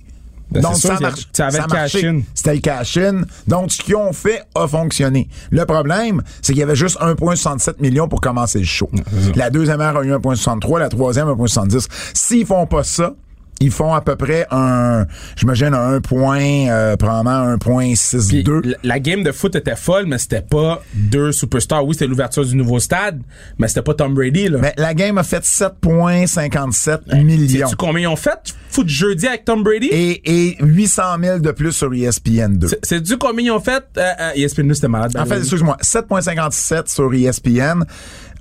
[0.49, 1.27] Ben, Donc, ça marche.
[1.33, 2.01] ça avait ça le a marché.
[2.01, 2.21] cash-in.
[2.33, 3.21] C'était le cash-in.
[3.47, 5.27] Donc, ce qu'ils ont fait a fonctionné.
[5.51, 8.89] Le problème, c'est qu'il y avait juste 1,67 millions pour commencer le show.
[9.35, 11.87] La deuxième heure a eu 1,63, la troisième 1,70.
[12.13, 13.13] S'ils font pas ça,
[13.59, 15.05] ils font à peu près un,
[15.35, 16.39] j'imagine un 1 point,
[16.69, 18.61] euh, probablement Puis 1.62.
[18.63, 21.85] la- la game de foot était folle, mais c'était pas deux superstars.
[21.85, 23.21] Oui, c'était l'ouverture du nouveau stade,
[23.57, 24.59] mais c'était pas Tom Brady, là.
[24.61, 27.65] Mais la game a fait 7,57 millions.
[27.67, 28.53] Sais-tu combien ils ont fait?
[28.69, 29.87] Foot jeudi avec Tom Brady?
[29.91, 32.67] Et, et 800 000 de plus sur E ESPN 2.
[32.67, 33.83] C'est- Sais-tu combien ils ont fait?
[33.97, 35.15] Euh, euh, ESPN 2, c'était malade.
[35.17, 37.83] En fait, excuse-moi, 7.57 sur E ESPN.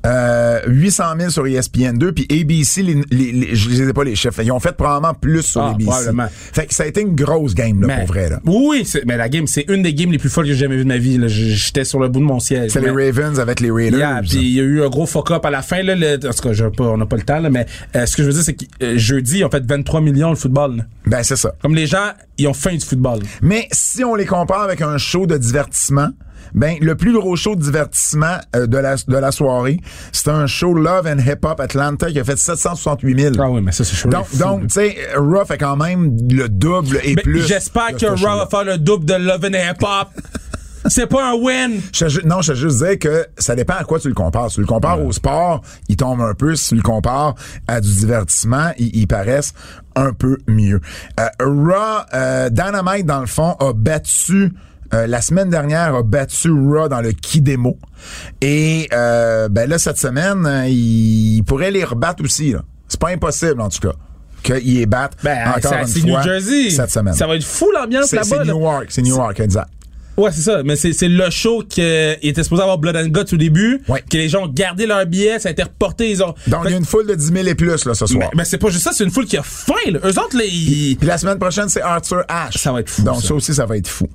[0.04, 4.04] Euh, 800 000 sur E ESPN2, puis ABC, les, les, les- je les ai pas
[4.04, 4.40] les chiffres.
[4.42, 5.84] Ils ont fait probablement plus sur Ah, ABC.
[5.90, 6.26] probablement.
[6.30, 8.40] Fait que ça a été une grosse game, là, Mais- pour vrai, là.
[8.44, 10.84] Oui, mais la game, c'est une des games les plus folles que j'ai jamais vues
[10.84, 11.18] de ma vie.
[11.28, 12.70] J'étais sur le bout de mon siège.
[12.72, 13.98] C'est les Ravens avec les Raiders.
[13.98, 15.82] Yeah, puis il y a eu un gros fuck-up à la fin.
[15.82, 18.22] Là, le, en tout cas, on n'a pas le temps, là, mais euh, ce que
[18.22, 20.76] je veux dire, c'est que euh, jeudi, ils ont fait 23 millions le football.
[20.78, 20.82] là.
[21.06, 21.52] Ben, c'est ça.
[21.62, 23.20] Comme les gens, ils ont faim du football.
[23.42, 26.08] Mais si on les compare avec un show de divertissement,
[26.54, 29.80] ben le plus gros show de divertissement euh, de la de la soirée,
[30.12, 33.34] c'était un show Love and Hip Hop Atlanta qui a fait 768 000.
[33.38, 34.08] Ah oui, mais ça, c'est chaud.
[34.08, 37.46] donc, donc tu sais, Raw fait quand même le double et Mais plus.
[37.46, 40.08] J'espère que Raw va faire le double de Love and Hip Hop.
[40.88, 41.80] c'est pas un win.
[41.92, 44.50] Je non, je te juste dire que ça dépend à quoi tu le compares.
[44.50, 46.54] Si tu le compares au sport, il tombe un peu.
[46.56, 47.34] Si tu le compares
[47.66, 49.54] à du divertissement, ils paraissent
[49.94, 50.80] un peu mieux.
[51.18, 54.52] Euh, Raw, euh, Dynamite, dans le fond, a battu...
[54.94, 57.78] euh, la semaine dernière a battu Raw dans le Kidemo.
[58.40, 62.52] Et euh, ben là, cette semaine, euh, il, il pourrait les rebattre aussi.
[62.52, 62.62] là.
[62.88, 63.94] C'est pas impossible, en tout cas,
[64.42, 66.70] qu'ils les battent Ben, encore c'est une c'est fois New Jersey.
[66.70, 67.14] cette semaine.
[67.14, 68.42] Ça va être fou l'ambiance C'est là-bas.
[68.44, 68.50] c'est.
[68.50, 69.68] Newark, c'est Newark, exact.
[70.16, 70.62] Ouais, c'est ça.
[70.64, 73.82] Mais c'est c'est le show qui était supposé avoir Blood and Guts au début.
[73.86, 74.02] Ouais.
[74.10, 76.10] Que les gens ont gardé leur billet, ça a été reporté.
[76.10, 76.34] Ils ont.
[76.46, 78.08] Donc, il y a une foule de 10 000 et plus là, ce soir.
[78.18, 79.74] mais, mais c'est pas juste ça, c'est une foule qui a faim.
[79.90, 79.98] Là.
[80.04, 80.96] Eux autres, là, ils.
[80.96, 82.56] Puis la semaine prochaine, c'est Arthur Ashe.
[82.56, 83.28] Ça va être fou, Donc ça.
[83.28, 84.08] ça, aussi, ça va être fou.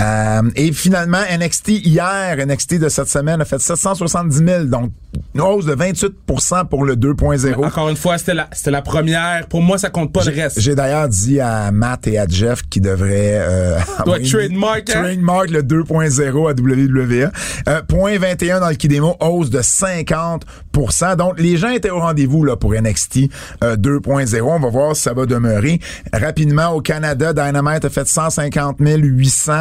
[0.00, 4.92] Euh, et finalement, NXT hier, NXT de cette semaine a fait 770 000, donc
[5.34, 7.64] une hausse de 28% pour le 2.0.
[7.64, 9.46] Encore une fois, c'était la, c'était la première.
[9.46, 10.60] Pour moi, ça compte pas le reste.
[10.60, 15.02] J'ai d'ailleurs dit à Matt et à Jeff qu'ils devraient euh, trademark, hein?
[15.02, 17.30] trademark le 2.0 à WWE.
[17.68, 22.44] Euh, point 21 dans le Kidemo, hausse de 50% Donc les gens étaient au rendez-vous
[22.44, 23.30] là pour NXT
[23.62, 24.40] euh, 2.0.
[24.42, 25.80] On va voir si ça va demeurer.
[26.12, 29.52] Rapidement au Canada, Dynamite a fait 150 800,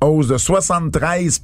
[0.00, 1.40] hausse de 73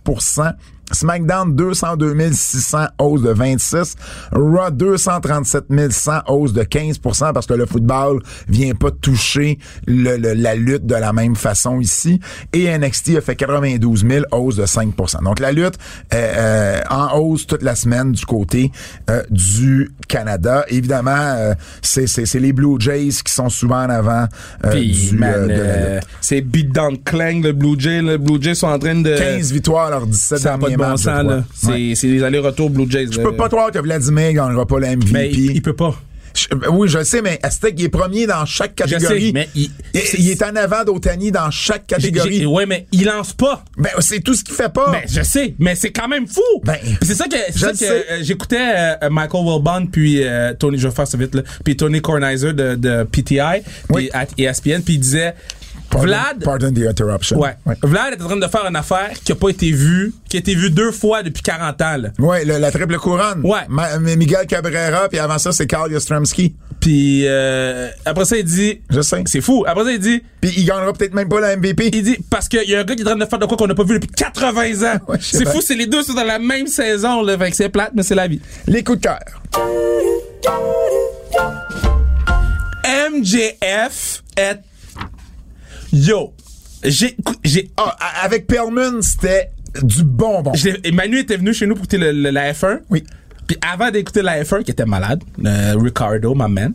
[0.92, 3.94] SmackDown 202 600, hausse de 26.
[4.32, 10.34] Raw 237 100, hausse de 15% parce que le football vient pas toucher le- le-
[10.34, 12.20] la lutte de la même façon ici.
[12.52, 15.74] Et NXT a fait 92 000, hausse de 5% Donc la lutte
[16.10, 18.70] est euh, en hausse toute la semaine du côté
[19.10, 20.64] euh, du Canada.
[20.68, 24.26] Évidemment, euh, c'est les Blue Jays qui sont souvent en avant
[24.64, 28.00] euh, du, euh, euh, c'est beatdown clang, le Blue Jay.
[28.02, 29.16] Le Blue Jays sont en train de.
[29.16, 31.44] 15 victoires leurs 17 Ça n'a pas derniers de bon sens, là.
[31.54, 31.94] C'est Ouais.
[32.02, 33.06] les allers-retours Blue Jays.
[33.10, 35.12] Je peux pas croire que Vladimir gagnera pas la MVP.
[35.12, 35.94] Mais il, il peut pas.
[36.34, 39.26] Je- oui, je le sais, mais Aztec, il est premier dans chaque catégorie.
[39.26, 42.46] sais, mais il- il, il est en avant d'Otani dans chaque catégorie.
[42.46, 43.62] Ouais, mais il lance pas.
[43.76, 44.92] Ben, c'est tout ce qu'il fait pas.
[44.92, 46.40] Ben, je sais, mais c'est quand même fou.
[46.64, 50.94] Ben, c'est ça que, le euh, j'écoutais euh, Michael Wilbon puis euh, Tony, je vais
[50.94, 52.00] faire ça vite là, puis Tony
[52.54, 53.38] de, de PTI,
[53.90, 54.08] Oui.
[54.08, 55.34] puis à ESPN, puis il disait
[55.92, 57.38] Pardon- Vlad, Pardon the interruption.
[57.38, 60.38] ouais, Vlad est en train de faire une affaire qui a pas été vue, qui
[60.38, 62.08] a été vue deux fois depuis 40 ans là.
[62.18, 63.42] Ouais, le- la triple couronne.
[63.44, 63.60] Ouais.
[63.68, 66.54] Ma- Miguel Cabrera, puis avant ça, c'est Carl Yastrzemski.
[66.80, 69.22] Puis euh, après ça il dit, Je sais.
[69.26, 69.64] c'est fou.
[69.68, 71.90] Après ça il dit, Puis il gagnera peut-être même pas la MVP.
[71.92, 73.44] il dit parce qu'il y a un gars qui est en train de faire de
[73.46, 74.98] quoi qu'on n'a pas vu depuis 80 ans.
[75.08, 77.68] Ouais, c'est fou, c'est les deux sont dans la même saison là, fait que c'est
[77.68, 78.40] plate mais c'est la vie.
[78.66, 79.20] Les coups de cœur.
[82.84, 84.58] MJF est
[85.92, 86.32] Yo,
[86.84, 89.50] j'ai j'ai Ah, a- avec Perlman, c'était
[89.82, 90.52] du bonbon.
[90.84, 92.80] et Manu était venu chez nous pour écouter le, le- la F1.
[92.90, 93.04] Oui.
[93.46, 96.72] Puis avant d'écouter la F1 qui était malade, euh, Ricardo, ma man,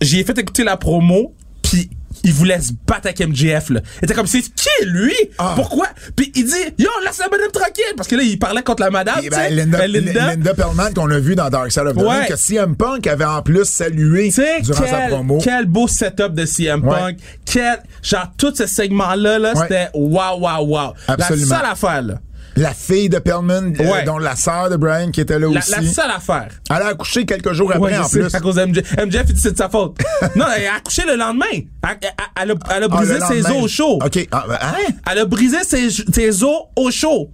[0.00, 1.90] j'ai fait écouter la promo puis
[2.24, 3.80] il voulait se battre avec MJF là.
[4.00, 5.14] Il était comme c'est qui lui?
[5.38, 5.52] Ah.
[5.56, 5.86] Pourquoi?
[6.16, 8.90] Puis il dit yo laisse la madame tranquille parce que là il parlait contre la
[8.90, 9.50] madame, Et tu ben, sais.
[9.50, 10.30] Linda, Linda.
[10.34, 12.18] Linda Perlman, qu'on a vu dans Dark Side of the Ouais.
[12.20, 15.38] Ring, que CM Punk avait en plus salué Tu sais, durant sa quel, promo.
[15.42, 16.96] quel beau setup de CM Ouais.
[16.98, 17.18] Punk.
[17.44, 19.62] Quel, genre, tout ce segment-là, là, Ouais.
[19.62, 20.94] c'était wow, wow, wow.
[21.06, 21.50] Absolument.
[21.50, 22.14] La seule affaire, là.
[22.60, 24.04] La fille de Perlman, euh, Ouais.
[24.04, 25.70] dont la sœur de Brian qui était là La, aussi.
[25.70, 26.48] la seule affaire.
[26.70, 28.34] Elle a accouché quelques jours après Ouais, en sais, plus.
[28.34, 28.82] à cause de MJ.
[28.98, 29.96] MJF, c'est de sa faute.
[30.36, 31.46] non, elle a accouché le lendemain.
[31.52, 33.98] Elle, a, elle a Ah, brisé ses os au chaud.
[34.04, 34.28] OK.
[34.32, 34.92] Ah, ben, hein?
[35.10, 37.30] Elle a brisé ses, ses os au chaud.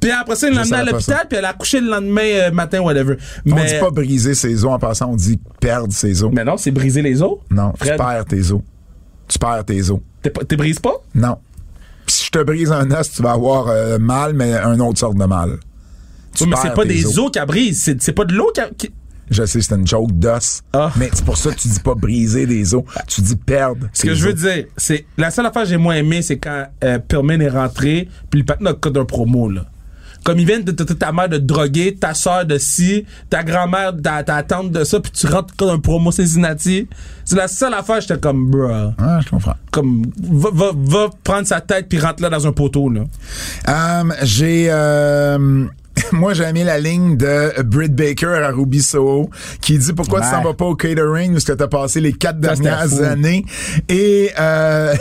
[0.00, 2.22] Puis après ça, il l'a Je emmené à l'hôpital, puis elle a accouché le lendemain
[2.22, 3.16] euh, matin, whatever.
[3.46, 6.30] On Mais, dit pas briser ses os en passant, on dit perdre ses os.
[6.32, 7.38] mais non, c'est briser les os.
[7.50, 8.60] Non, Fred, tu perds tes os.
[9.28, 10.00] Tu perds tes os.
[10.22, 10.94] t'es brises pas?
[11.14, 11.36] Non.
[12.06, 15.16] Si je te brise un os, tu vas avoir euh, mal, mais un autre sorte
[15.16, 15.58] de mal.
[16.34, 17.82] Tu Ouais, mais c'est pas des os qu'elle brise.
[17.82, 18.90] C'est c'est pas de l'eau qui-
[19.30, 20.62] Je sais, c'est une joke d'os.
[20.72, 20.90] Ah.
[20.96, 22.82] Mais c'est pour ça que tu dis pas briser des os.
[23.06, 23.88] Tu dis perdre.
[23.92, 26.66] Ce que je veux dire, c'est la seule affaire que j'ai moins aimé, c'est quand
[26.84, 29.66] euh, Perlman est rentré, puis le patin a code un promo là.
[30.24, 34.22] Comme ils viennent de ta mère de droguer, ta soeur de ci, ta grand-mère, ta,
[34.22, 36.88] ta tante de ça, puis tu rentres comme un promo Cincinnati.
[37.24, 38.92] C'est la seule affaire, j'étais comme, bruh.
[38.98, 39.54] Ah, je comprends.
[39.70, 43.02] Comme, va, va, va prendre sa tête puis rentre là dans un poteau, là.
[43.68, 45.66] Euh, j'ai euh,
[46.12, 49.30] moi, j'ai aimé la ligne de Britt Baker à Ruby Soho
[49.60, 50.32] qui dit pourquoi tu Ouais.
[50.32, 53.44] t'en vas pas au catering où tu as passé les quatre Ça, dernières années.
[53.88, 54.94] Et, euh,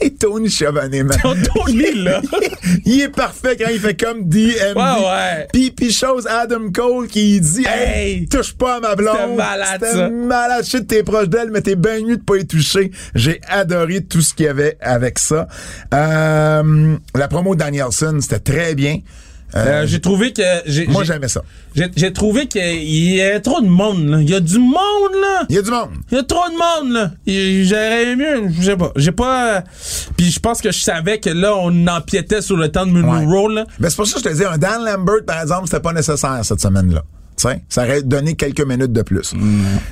[0.00, 1.18] et Tony Chavanet, man.
[1.22, 2.20] Tony, là.
[2.84, 4.76] il est parfait quand il fait comme DMD.
[4.76, 5.48] Ouais, ouais.
[5.52, 9.16] Puis, puis chose Adam Cole qui dit hey, touche pas à ma blonde.
[9.16, 10.08] C'était malade, ça.
[10.10, 10.64] malade.
[10.70, 12.90] Que t'es proche d'elle, mais t'es bien mieux de pas y toucher.
[13.14, 15.48] J'ai adoré tout ce qu'il y avait avec ça.
[15.94, 18.98] Euh, la promo de Danielson, c'était très bien.
[19.54, 20.42] Euh, Euh, j'ai trouvé que.
[20.90, 21.42] moi, j'ai- j'aimais ça.
[21.96, 24.18] J'ai trouvé qu'il y a trop de monde, là.
[24.20, 24.74] Il y a du monde,
[25.20, 25.46] là.
[25.48, 25.88] Il y a du monde.
[26.10, 26.52] Il y a trop de
[26.84, 27.10] monde, là.
[27.26, 28.92] J'aurais mieux, je sais pas.
[28.96, 29.64] J'ai pas.
[30.16, 33.24] Puis je pense que je savais que là, on empiétait sur le temps de Ouais.
[33.24, 33.64] Roll, là.
[33.78, 35.92] Ben, c'est pour ça que je te dis, un Dan Lambert, par exemple, c'était pas
[35.92, 37.02] nécessaire cette semaine-là.
[37.36, 39.32] Tu sais, ça aurait donné quelques minutes de plus.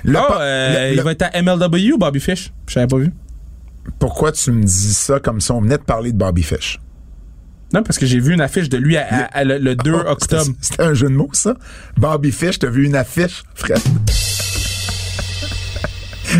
[0.05, 2.53] Le Oh, euh, le- il le- va être à MLW, Bobby Fish?
[2.67, 3.13] Je savais pas vu.
[4.01, 6.81] Pourquoi tu me dis ça comme si on venait de parler de Bobby Fish?
[7.73, 9.93] Non, parce que j'ai vu une affiche de lui à, à- à le, le 2
[9.95, 10.53] Oh, octobre.
[10.61, 11.55] c'était- un jeu de mots, ça?
[11.97, 13.81] Bobby Fish, t'as vu une affiche, Fred?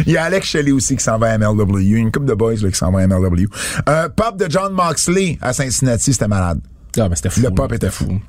[0.07, 1.81] Il y a Alex Shelley aussi qui s'en va à MLW.
[1.83, 3.47] Il y a une couple de boys là, qui s'en va à MLW.
[3.89, 6.61] Euh, pop de John Moxley à Cincinnati, c'était malade.
[6.99, 7.41] Ah, mais c'était fou.
[7.43, 8.21] Le pop était fou.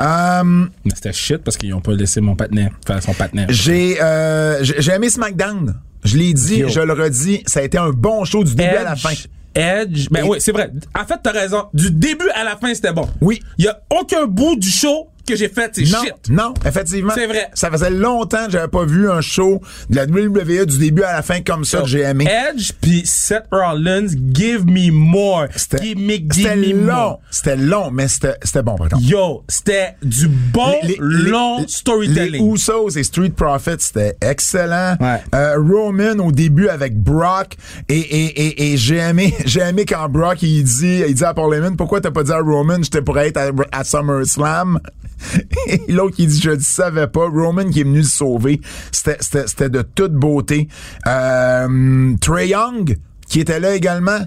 [0.00, 3.46] Euh, Mais c'était shit parce qu'ils ont pas laissé mon partenaire faire son partenaire.
[3.48, 5.76] j'ai euh, j'ai j'ai aimé SmackDown.
[6.04, 6.68] Je l'ai dit, Yo.
[6.68, 9.10] je le redis, ça a été un bon show du début à la fin.
[9.54, 10.08] Edge.
[10.10, 10.70] Ben Et- oui, c'est vrai.
[10.98, 11.64] En fait, t'as raison.
[11.74, 13.08] Du début à la fin, c'était bon.
[13.20, 13.40] Oui.
[13.58, 16.14] Il y a aucun bout du show que j'ai fait, c'est Non, shit.
[16.30, 17.12] non, effectivement.
[17.14, 17.48] C'est vrai.
[17.54, 19.60] Ça faisait longtemps que j'avais pas vu un show
[19.90, 22.26] de la WWE du début à la fin comme ça que j'ai aimé.
[22.28, 25.46] Edge puis Seth Rollins, give me more.
[25.56, 27.18] C'était long.
[27.30, 29.02] C'était long, mais c'était c'était bon, par contre.
[29.04, 32.44] Yo, c'était du bon, long storytelling.
[32.44, 34.96] Les Usos et Street Profits, c'était excellent.
[35.00, 35.22] Ouais.
[35.34, 37.54] Euh, Roman au début avec Brock
[37.88, 41.34] et, et, et, et j'ai aimé j'ai aimé quand Brock il dit il dit à
[41.34, 44.78] Paul Heyman pourquoi t'as pas dit à Roman j'étais pour être à, à SummerSlam
[45.88, 47.28] l'autre qui dit je le savais pas.
[47.28, 48.60] Roman qui est venu le sauver.
[48.92, 50.68] C'était de toute beauté.
[51.06, 52.96] Euh, Trey Young
[53.28, 54.20] qui était là également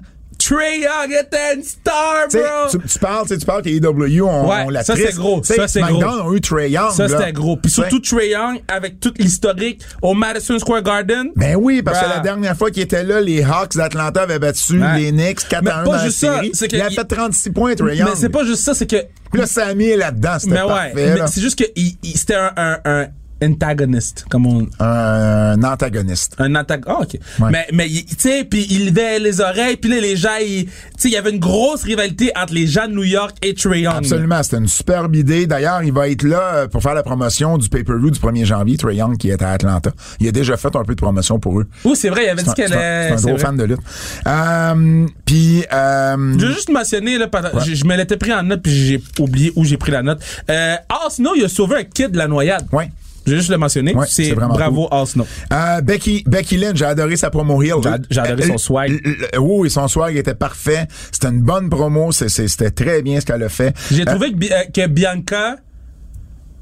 [0.43, 2.41] Trey Young était une star, bro.
[2.71, 5.41] tu, tu parles, tu parles qu'AEW, on, Ouais, on la ça, c'est gros.
[5.41, 6.03] Tu sais, Ça, c'est gros.
[6.03, 6.91] ont eu Trey Young.
[6.91, 7.57] Ça, c'était gros.
[7.57, 11.27] Puis surtout Trey Young, avec tout l'historique au Madison Square Garden.
[11.35, 14.81] Ben oui, parce que la dernière fois qu'il était là, les Hawks d'Atlanta avaient battu
[14.81, 14.99] Ouais.
[14.99, 16.51] les Knicks 4 Mais à 1 pas dans la ça, série.
[16.71, 18.09] il a fait 36 points, Trey Young.
[18.09, 18.97] Mais c'est pas juste ça, c'est que.
[19.31, 20.91] Puis là, Sammy est là-dedans, c'était Mais ouais, parfait.
[20.95, 21.27] mais là.
[21.27, 21.65] c'est juste que
[22.03, 23.07] c'était un, un, un
[23.43, 24.67] antagoniste, comme on.
[24.79, 26.35] Un antagoniste.
[26.39, 26.83] Un attaque.
[26.87, 27.17] Ah, ok.
[27.39, 27.49] Ouais.
[27.51, 30.67] Mais, mais il- tu sais, puis il levait les oreilles, puis là, les gens, tu
[30.97, 33.81] sais, il y avait une grosse rivalité entre les gens de New York et Trey
[33.81, 33.95] Young.
[33.97, 35.47] Absolument, c'était une superbe idée.
[35.47, 38.77] D'ailleurs, il va être là euh, pour faire la promotion du pay-per-view du 1er janvier,
[38.77, 39.91] Trey Young, qui est à Atlanta.
[40.19, 41.67] Il a déjà fait un peu de promotion pour eux.
[41.85, 43.07] Oui, c'est vrai, il avait dit qu'elle est.
[43.09, 43.39] c'est un gros vrai.
[43.39, 43.79] fan de lutte.
[44.27, 48.43] Euh, Puis, euh, Je veux juste mentionner, là, pendant- je, je me l'étais pris en
[48.43, 50.19] note, puis j'ai oublié où j'ai pris la note.
[50.49, 52.65] Euh, Al Snow, il a sauvé un kid de la noyade.
[52.71, 52.91] ouais.
[53.31, 53.95] Je vais juste le mentionner.
[53.95, 55.25] Ouais, c'est bravo Al Snow.
[55.53, 57.75] Euh, Becky, Becky Lynch, j'ai adoré sa promo heel.
[57.81, 58.91] J'ai ad- j'ai adoré son Euh, swag.
[58.91, 60.85] euh, euh, Oui, son swag était parfait.
[61.13, 62.11] C'était une bonne promo.
[62.11, 63.73] C'était très bien ce qu'elle a fait.
[63.89, 65.55] J'ai Euh, trouvé euh, que Bianca,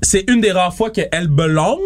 [0.01, 1.77] c'est une des rares fois qu'elle belong,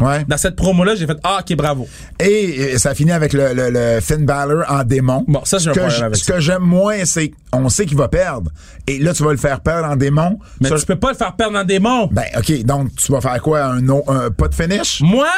[0.00, 0.06] là.
[0.06, 0.24] Ouais.
[0.26, 1.86] Dans cette promo-là, j'ai fait, ah, ok, bravo.
[2.18, 5.24] Et ça finit avec le, le, le Finn Balor en démon.
[5.28, 6.32] Bon, ça, j'ai un Ce que problème j- avec Ce ça.
[6.32, 8.50] que j'aime moins, c'est on sait qu'il va perdre.
[8.86, 10.38] Et là, tu vas le faire perdre en démon.
[10.60, 12.08] Mais Ça, tu peux pas le faire perdre en démon.
[12.12, 12.62] Ben, OK.
[12.64, 13.62] Donc, tu vas faire quoi?
[13.64, 15.00] Un, no- un pas de finish?
[15.00, 15.28] Moi,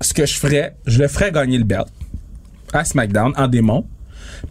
[0.00, 1.86] ce que je ferais, je le ferais gagner le belt
[2.72, 3.86] à SmackDown en démon.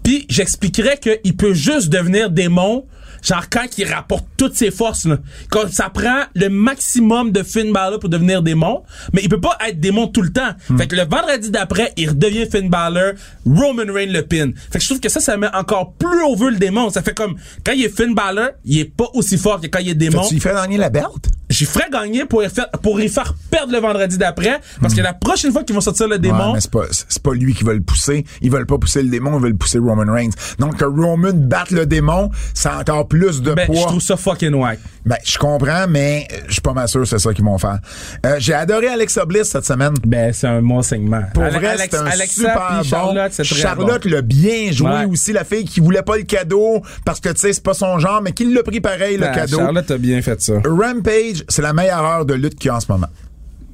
[0.02, 2.86] Puis j'expliquerais qu'il peut juste devenir démon,
[3.24, 5.06] genre quand il rapporte toutes ses forces.
[5.06, 5.18] Là.
[5.50, 9.58] Quand ça prend le maximum de Finn Balor pour devenir démon, mais il peut pas
[9.68, 10.52] être démon tout le temps.
[10.78, 13.14] Fait que le vendredi d'après, il redevient Finn Balor,
[13.46, 14.52] Roman Reigns le pin.
[14.72, 16.90] Fait que je trouve que ça, ça met encore plus au vœu le démon.
[16.90, 19.80] Ça fait comme quand il est Finn Balor, il est pas aussi fort que quand
[19.80, 20.26] il est démon.
[20.28, 21.30] Tu y fais gagner la belt?
[21.54, 24.60] J'y ferais gagner pour y, faire, pour y faire perdre le vendredi d'après.
[24.82, 27.22] Parce que la prochaine fois qu'ils vont sortir le Ouais, démon, mais c'est pas, c'est
[27.22, 28.26] pas lui qui va le pousser.
[28.42, 30.32] Ils veulent pas pousser le démon, ils veulent pousser Roman Reigns.
[30.60, 33.88] Donc, que Roman batte le démon, c'est encore plus de ben, je poids.
[33.88, 34.80] trouve ça fucking whack.
[35.06, 37.58] Ben, je comprends, mais euh, je suis pas mal sûr que c'est ça qu'ils vont
[37.58, 37.80] faire.
[38.26, 39.94] Euh, j'ai adoré Alexa Bliss cette semaine.
[40.08, 41.22] Ben, c'est un bon segment.
[41.34, 42.84] Pour Ale- vrai, c'est un Alexa super bon.
[42.84, 44.10] Charlotte, c'est très Charlotte bon.
[44.12, 45.06] l'a bien joué Ouais.
[45.06, 48.00] aussi, la fille qui voulait pas le cadeau parce que, tu sais, c'est pas son
[48.00, 49.58] genre, mais qui l'a pris pareil, le Ah, cadeau.
[49.58, 50.54] Charlotte a bien fait ça.
[50.66, 53.08] Rampage, c'est la meilleure heure de lutte qu'il y a en ce moment.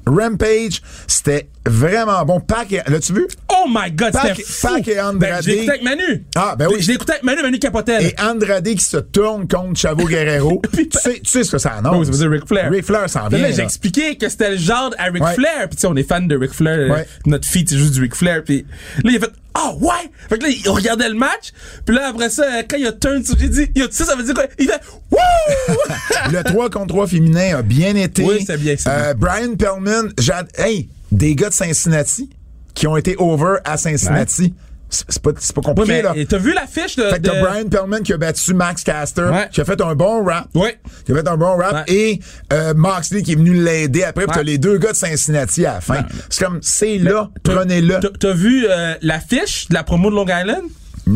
[0.06, 2.40] Rampage, c'était vraiment bon.
[2.40, 3.26] Pac, et- l'as-tu vu?
[3.50, 4.66] Oh my god, Pac- c'était fou.
[4.68, 5.18] Pac et Andrade.
[5.18, 6.24] Ben, je l'ai écouté avec Manu.
[6.34, 6.76] Ah, ben oui.
[6.80, 8.02] Je l'ai écouté avec Manu, Manu capotel.
[8.06, 10.62] Et Andrade qui se tourne contre Chavo Guerrero.
[10.72, 11.96] tu, sais, tu sais ce que ça annonce.
[11.98, 12.70] Oui, ça veut dire Ric Flair.
[12.70, 13.50] Ric Flair s'en vient.
[13.50, 15.34] j'ai expliqué que c'était le genre à Ric Ouais.
[15.34, 15.68] Flair.
[15.68, 16.90] Puis tu sais, on est fan de Ric Flair.
[16.90, 17.06] Ouais.
[17.26, 18.42] Notre fille, c'est juste du Ric Flair.
[18.44, 18.64] Puis
[19.04, 20.10] là, il a fait Ah ouais!
[20.28, 21.52] Fait que là, il regardait le match.
[21.84, 24.14] Puis là, après ça, quand il a turn, j'ai dit, il a tu sais, ça
[24.16, 24.44] veut dire quoi?
[24.58, 24.80] Il fait
[25.10, 26.32] Wouh!
[26.32, 28.22] Le 3 contre 3 féminin a bien été.
[28.24, 32.30] Oui, c'est bien, c'est Euh, Brian Pellman, j'ad- hey, des gars de Cincinnati
[32.74, 34.54] qui ont été over à Cincinnati.
[34.92, 36.14] C'est c'est pas, c'est pas Ouais, compliqué, mais là.
[36.28, 37.04] t'as vu l'affiche de.
[37.04, 39.48] Fait que t'as de- Brian Pellman qui a battu Max Caster, Ouais.
[39.52, 40.48] qui a fait un bon rap.
[40.52, 40.80] Ouais.
[41.06, 41.88] Qui a fait un bon rap.
[41.88, 41.94] Ouais.
[41.94, 42.20] Et
[42.52, 44.24] euh, Moxley qui est venu l'aider après.
[44.26, 46.04] Puis t'as les deux gars de Cincinnati à la fin.
[46.28, 48.00] C'est comme, c'est là, prenez-le.
[48.18, 50.64] t'as- vu euh, l'affiche de la promo de Long Island?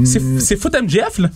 [0.04, 0.38] C'est Mm.
[0.40, 1.30] C'est foot MJF, là.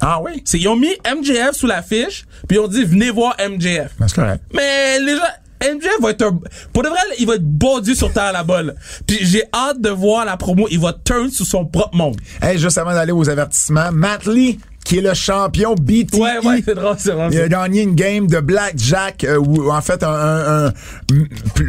[0.00, 0.42] Ah oui?
[0.44, 3.92] C'est- Ils ont mis MJF sous l'affiche, puis ils ont dit venez voir MJF.
[4.00, 4.42] Ben, c'est correct.
[4.52, 5.22] Mais les gens,
[5.62, 6.38] MJF va être un,
[6.72, 8.62] pour de vrai, il va être bon Dieu sur terre là-bas.
[8.62, 8.72] là.
[9.06, 10.66] Puis j'ai hâte de voir la promo.
[10.70, 12.16] Il va turn sur son propre monde.
[12.42, 16.14] Hey, juste avant d'aller aux avertissements, Matt Lee, qui est le champion BTE.
[16.16, 17.32] Ouais, ouais, c'est drôle, c'est drôle.
[17.32, 20.72] Il a gagné une game de Blackjack, euh, ou en fait, un, un-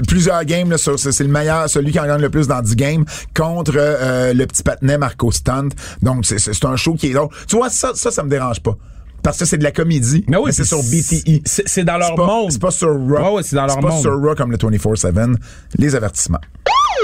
[0.07, 3.73] plusieurs games, c'est le meilleur, celui qui en gagne le plus dans 10 games, contre
[3.77, 5.69] euh, le petit patinet Marco Stunt.
[6.01, 7.29] Donc, c'est- c'est c'est un show qui est drôle.
[7.47, 8.75] Tu vois, ça, ça, ça me dérange pas.
[9.25, 10.23] Parce que c'est de la comédie.
[10.29, 11.41] Mais oui, c'est sur BTE.
[11.45, 12.51] c'est- dans leur pas- monde.
[12.51, 13.09] C'est pas sur Raw.
[13.17, 14.01] Ouais, ouais, c'est dans leur pas monde.
[14.01, 15.35] sur Raw comme le 24-7.
[15.77, 16.39] Les avertissements.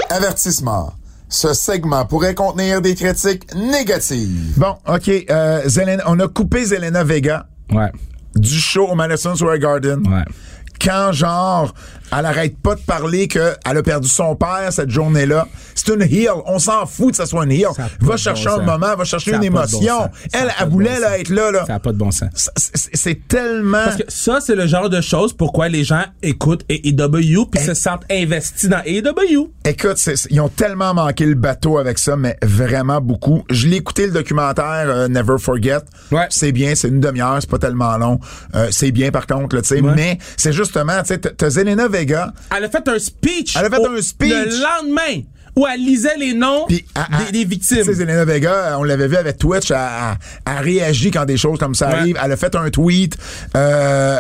[0.10, 0.94] Avertissement.
[1.30, 4.54] Ce segment pourrait contenir des critiques négatives.
[4.58, 5.10] Bon, OK.
[5.30, 7.90] Euh, Zelena- on a coupé Zelena Vega Ouais,
[8.36, 10.06] du show au Madison Square Garden.
[10.08, 10.24] ouais.
[10.84, 11.74] Quand, genre,
[12.18, 15.48] elle arrête pas de parler qu'elle a perdu son père cette journée-là.
[15.76, 16.30] C'est une heel.
[16.46, 17.68] On s'en fout que ça soit une heel.
[18.02, 18.66] Va chercher bon un sens.
[18.66, 20.10] moment, va chercher Ça une bon émotion.
[20.34, 21.52] Elle, elle voulait bon là, être là.
[21.52, 21.66] là.
[21.66, 22.50] Ça n'a pas de bon sens.
[22.56, 23.86] C'est tellement...
[23.86, 27.74] Parce que ça, c'est le genre de choses pourquoi les gens écoutent AEW puis se
[27.74, 29.52] sentent investis dans AEW.
[29.66, 29.98] Écoute,
[30.30, 33.44] ils ont tellement manqué le bateau avec ça, mais vraiment beaucoup.
[33.50, 35.80] Je l'ai écouté le documentaire euh, Never Forget.
[36.12, 36.28] Ouais.
[36.30, 38.20] C'est bien, c'est une demi-heure, c'est pas tellement long.
[38.56, 39.82] Euh, c'est bien par contre, tu sais.
[39.82, 39.94] Ouais.
[39.96, 42.34] Mais c'est justement, tu sais, Zelena Vega.
[42.56, 43.56] Elle a fait un speech.
[43.58, 44.30] Elle a fait au- un speech.
[44.32, 45.22] Le lendemain
[45.56, 47.80] où elle lisait les noms à- à- des, des victimes.
[47.80, 50.18] Tu sais, Zelena Vega, on l'avait vu avec Twitch, elle, elle-
[50.58, 51.94] elle réagit quand des choses comme ça Ouais.
[51.96, 52.18] arrivent.
[52.24, 53.18] Elle a fait un tweet.
[53.58, 54.18] euh,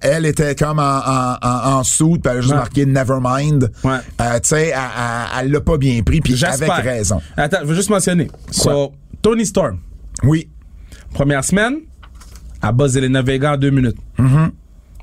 [0.00, 2.58] elle était comme en, en, en, en soude, puis elle a juste Ouais.
[2.58, 3.70] marqué Nevermind.
[3.84, 3.98] Ouais.
[4.20, 4.72] Euh, tu sais,
[5.38, 7.20] elle- l'a pas bien pris, puis avec raison.
[7.36, 8.28] Attends, je veux juste mentionner.
[8.50, 9.78] So, Tony Storm,
[10.24, 10.48] Oui.
[11.14, 11.76] première semaine,
[12.62, 13.96] elle bat Zelena Vega en deux minutes.
[14.18, 14.50] Mm-hmm.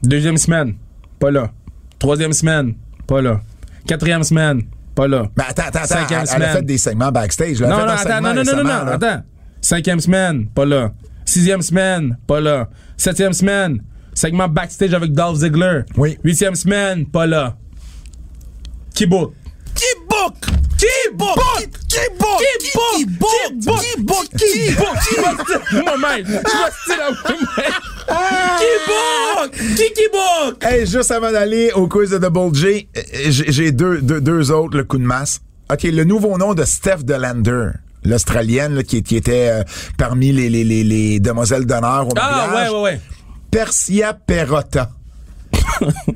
[0.04, 0.76] Deuxième semaine,
[1.20, 1.52] pas là.
[2.00, 2.76] Troisième semaine,
[3.08, 3.42] pas là.
[3.86, 4.62] Quatrième semaine,
[4.96, 5.24] pas là.
[5.38, 5.96] Mais attends, attends, attends.
[5.96, 7.60] Cinquième Elle, elle a fait des segments backstage.
[7.60, 7.68] là.
[7.68, 9.24] Non, non, attends, non, non, non, non, attends.
[9.62, 10.92] Cinquième semaine, pas là.
[11.26, 12.70] Sixième semaine, pas là.
[12.98, 13.82] Septième semaine,
[14.14, 15.82] segment backstage avec Dolph Ziggler.
[15.98, 16.18] Oui.
[16.24, 17.58] Huitième semaine, pas là.
[18.96, 19.34] Qui book?
[19.76, 20.36] Qui book?
[20.80, 21.38] Qui book?
[21.90, 22.42] Qui book?
[24.38, 25.62] Qui book?
[25.74, 26.26] Moi-même.
[26.26, 26.32] Je
[26.82, 27.74] style à moi-même.
[30.62, 34.78] Hey, juste avant d'aller au quiz de Double J, euh, j'ai deux, deux, deux autres,
[34.78, 35.42] le coup de masse.
[35.72, 37.70] OK, le nouveau nom de Steph Delander,
[38.04, 39.64] l'Australienne qui, qui était euh,
[39.98, 42.70] parmi les, les, les, les demoiselles d'honneur au Ah, mariage.
[42.72, 43.02] ouais, ouais, ouais.
[43.52, 44.90] Persia Perrotta.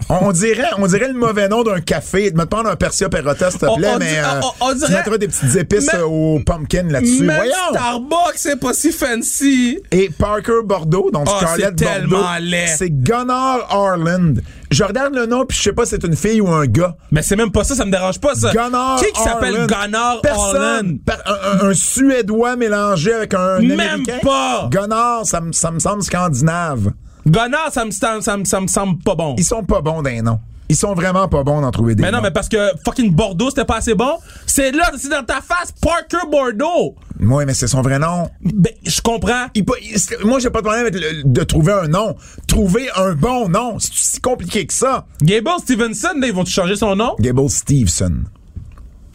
[0.09, 2.31] On, dirait, on dirait le mauvais nom d'un café.
[2.31, 5.27] De me prendre un Persia Perrotta, s'il te plaît, on mais euh, on- dirait- des
[5.27, 7.25] petites épices Mais- au pumpkin là-dessus.
[7.25, 7.53] Voyons!
[7.71, 9.79] Starbucks, c'est pas si fancy.
[9.91, 11.99] Et Parker Bordeaux, donc Ah, Scarlett c'est Bordeaux.
[12.17, 12.67] tellement laid.
[12.77, 14.35] C'est Gunnar Harland.
[14.71, 16.95] Je regarde le nom puis je sais pas si c'est une fille ou un gars.
[17.11, 18.51] Mais c'est même pas ça, ça me dérange pas, ça.
[18.51, 19.67] Gunnar Qui qui s'appelle.
[19.67, 20.99] Gunnar Personne.
[21.25, 21.31] Un,
[21.65, 24.17] un- un Suédois mélangé avec un Même Américain?
[24.23, 24.67] pas.
[24.71, 26.91] Gunnar, ça me ça me semble scandinave.
[27.25, 29.35] Gunnar, ça me, ça, me- ça semble pas bon.
[29.37, 30.39] Ils sont pas bons d'un nom.
[30.69, 32.23] Ils sont vraiment pas bons d'en trouver des Mais non, noms.
[32.23, 34.13] mais parce que fucking Bordeaux, c'était pas assez bon.
[34.47, 36.95] C'est là, c'est dans ta face, Parker Bordeaux.
[37.19, 38.29] Oui, mais c'est son vrai nom.
[38.41, 39.47] Ben, je comprends.
[39.53, 42.15] Il il- moi, j'ai pas de problème avec le- de trouver un nom.
[42.47, 45.05] Trouver un bon nom, c'est si compliqué que ça.
[45.21, 47.15] Gable Stevenson, là, ils vont-tu changer son nom?
[47.19, 48.23] Gable Stevenson.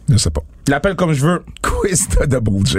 [0.08, 0.42] Je sais pas.
[0.66, 1.44] Je l'appelle comme je veux.
[1.62, 2.78] Quiz de Double J.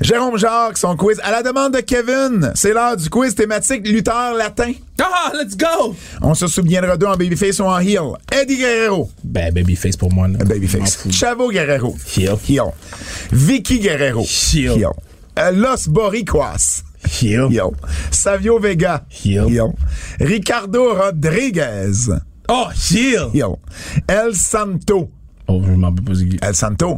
[0.00, 1.18] Jérôme Jacques, son quiz.
[1.22, 4.72] À la demande de Kevin, c'est l'heure du quiz thématique lutteur latin.
[5.00, 5.94] Ah, let's go!
[6.20, 8.12] On se souviendra d'eux en babyface ou en heel.
[8.30, 10.38] Eddie Guerrero, Ben, babyface pour moi, là.
[10.44, 10.98] babyface.
[11.10, 12.38] Chavo Guerrero, Heel.
[12.46, 12.72] heel.
[13.32, 14.90] Vicky Guerrero, Heel.
[15.38, 16.82] Euh, Los Boricuas,
[17.22, 17.48] Heel.
[17.50, 17.70] heel.
[18.10, 19.72] Savio Vega, Heel.
[20.20, 22.10] Ricardo Rodriguez,
[22.48, 23.30] Oh, heel!
[23.32, 23.56] heel.
[24.08, 25.10] El Santo,
[25.48, 26.18] Oh, je m'en peux pas.
[26.42, 26.96] El Santo.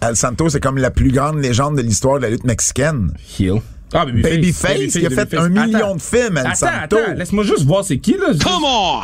[0.00, 3.12] El Santo, c'est comme la plus grande légende de l'histoire de la lutte mexicaine.
[3.38, 3.60] Heel.
[3.92, 4.32] Ah, Babyface.
[4.32, 5.40] Babyface, il a fait Babyface.
[5.44, 5.94] un million Attends.
[5.96, 6.96] de films, El Attends, Santo.
[6.98, 8.32] attends, laisse-moi juste voir c'est qui, là.
[8.42, 9.00] Come on!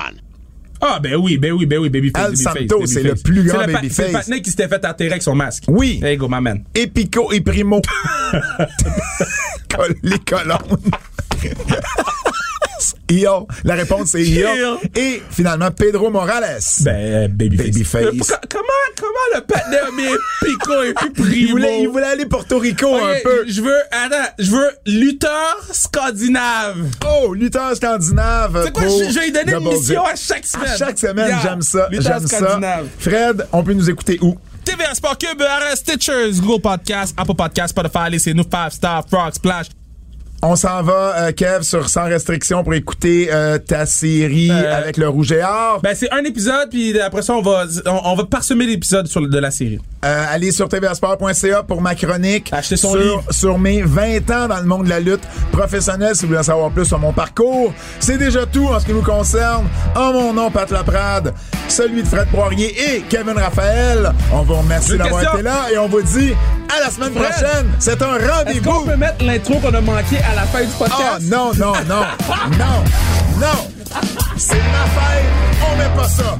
[0.82, 2.22] Ah, ben oui, ben oui, ben oui, Babyface.
[2.22, 2.90] El Babyface, Santo, Babyface.
[2.94, 3.96] c'est le plus grand C'est le pa- Babyface.
[3.96, 5.64] C'est le patinet qui s'était fait enterrer avec son masque.
[5.68, 6.00] Oui.
[6.02, 6.64] Hey, go, my man.
[6.74, 7.80] Epico et Primo.
[10.02, 10.58] Les colonnes.
[13.10, 13.46] Io.
[13.64, 14.48] La réponse c'est Io.
[14.96, 16.58] Et finalement, Pedro Morales.
[16.80, 17.66] Ben, euh, Babyface.
[17.66, 18.02] Babyface.
[18.04, 18.66] Euh, pourquoi- comment,
[18.98, 20.08] comment le mis
[20.44, 21.32] Pico et puis Primo?
[21.36, 23.44] il, voulait, il voulait aller Porto Rico un peu.
[23.46, 26.76] Je veux, attends, je veux lutteur scandinave.
[27.06, 28.62] Oh, lutteur scandinave.
[28.64, 30.68] C'est quoi, je, je vais lui donner une mission à chaque semaine.
[30.70, 31.40] À chaque semaine, Yeah.
[31.42, 31.88] j'aime ça.
[31.90, 32.36] Lutteur J'aime ça.
[32.38, 32.86] scandinave.
[32.98, 34.36] Fred, on peut nous écouter où?
[34.64, 39.66] TVA Sport Cube, RS Stitchers, Google Podcast, Apple Podcast, Spotify, laissez-nous 5 Star, Frog Splash.
[40.42, 44.96] On s'en va, euh, Kev, sur Sans Restriction pour écouter euh, ta série Euh, avec
[44.96, 45.80] le Rouge et Or.
[45.82, 49.20] Ben, c'est un épisode, puis après ça, on va, on, on va parsemer l'épisode sur-
[49.28, 49.78] de la série.
[50.02, 53.24] Allez sur tvsport.ca pour ma chronique Achetez son sur, livre.
[53.30, 55.20] sur mes 20 ans dans le monde de la lutte
[55.52, 56.14] professionnelle.
[56.14, 58.94] Si vous voulez en savoir plus sur mon parcours, c'est déjà tout en ce qui
[58.94, 59.66] nous concerne.
[59.94, 61.34] En mon nom, Pat Laprade,
[61.68, 64.10] celui de Fred Poirier et Kevin Raphaël.
[64.32, 66.32] On vous remercie d'avoir été là et on vous dit
[66.74, 67.66] à la semaine Fred, prochaine.
[67.78, 68.26] C'est un Est-ce
[68.62, 68.84] qu'on rendez-vous.
[68.86, 71.00] peut mettre l'intro qu'on a manqué à la fin du podcast?
[71.02, 72.04] Ah non, non, non,
[72.58, 72.84] non,
[73.38, 73.70] non.
[74.36, 75.24] C'est ma fête.
[75.72, 76.38] On met pas ça.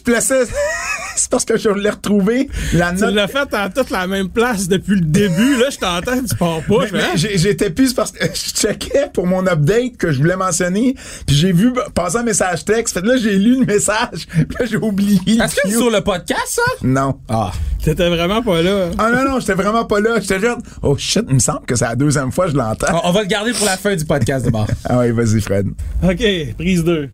[0.00, 0.44] Je plaçais.
[1.16, 2.48] C'est parce que je l'ai retrouvé.
[2.72, 5.56] La Tu l'as fait à toute la même place depuis le début.
[5.56, 6.86] Là, je t'entends, tu pars pas.
[6.92, 7.12] Mais hein?
[7.14, 10.94] J'étais plus parce que je checkais pour mon update que je voulais mentionner,
[11.26, 12.94] puis j'ai vu passer un message texte.
[12.94, 15.20] Fait que là, j'ai lu le message, puis là, j'ai oublié.
[15.26, 16.62] Est-ce que sur le podcast, ça?
[16.82, 17.18] Non.
[17.28, 17.52] Ah.
[17.82, 18.90] T'étais vraiment pas là.
[18.98, 20.20] Ah non, non, j'étais vraiment pas là.
[20.20, 23.00] J'étais juste, oh shit, il me semble que c'est la deuxième fois que je l'entends.
[23.04, 24.66] On, on va le garder pour la fin du podcast de bord.
[24.84, 25.68] Ah oui, vas-y, Fred.
[26.02, 27.10] OK, prise 2.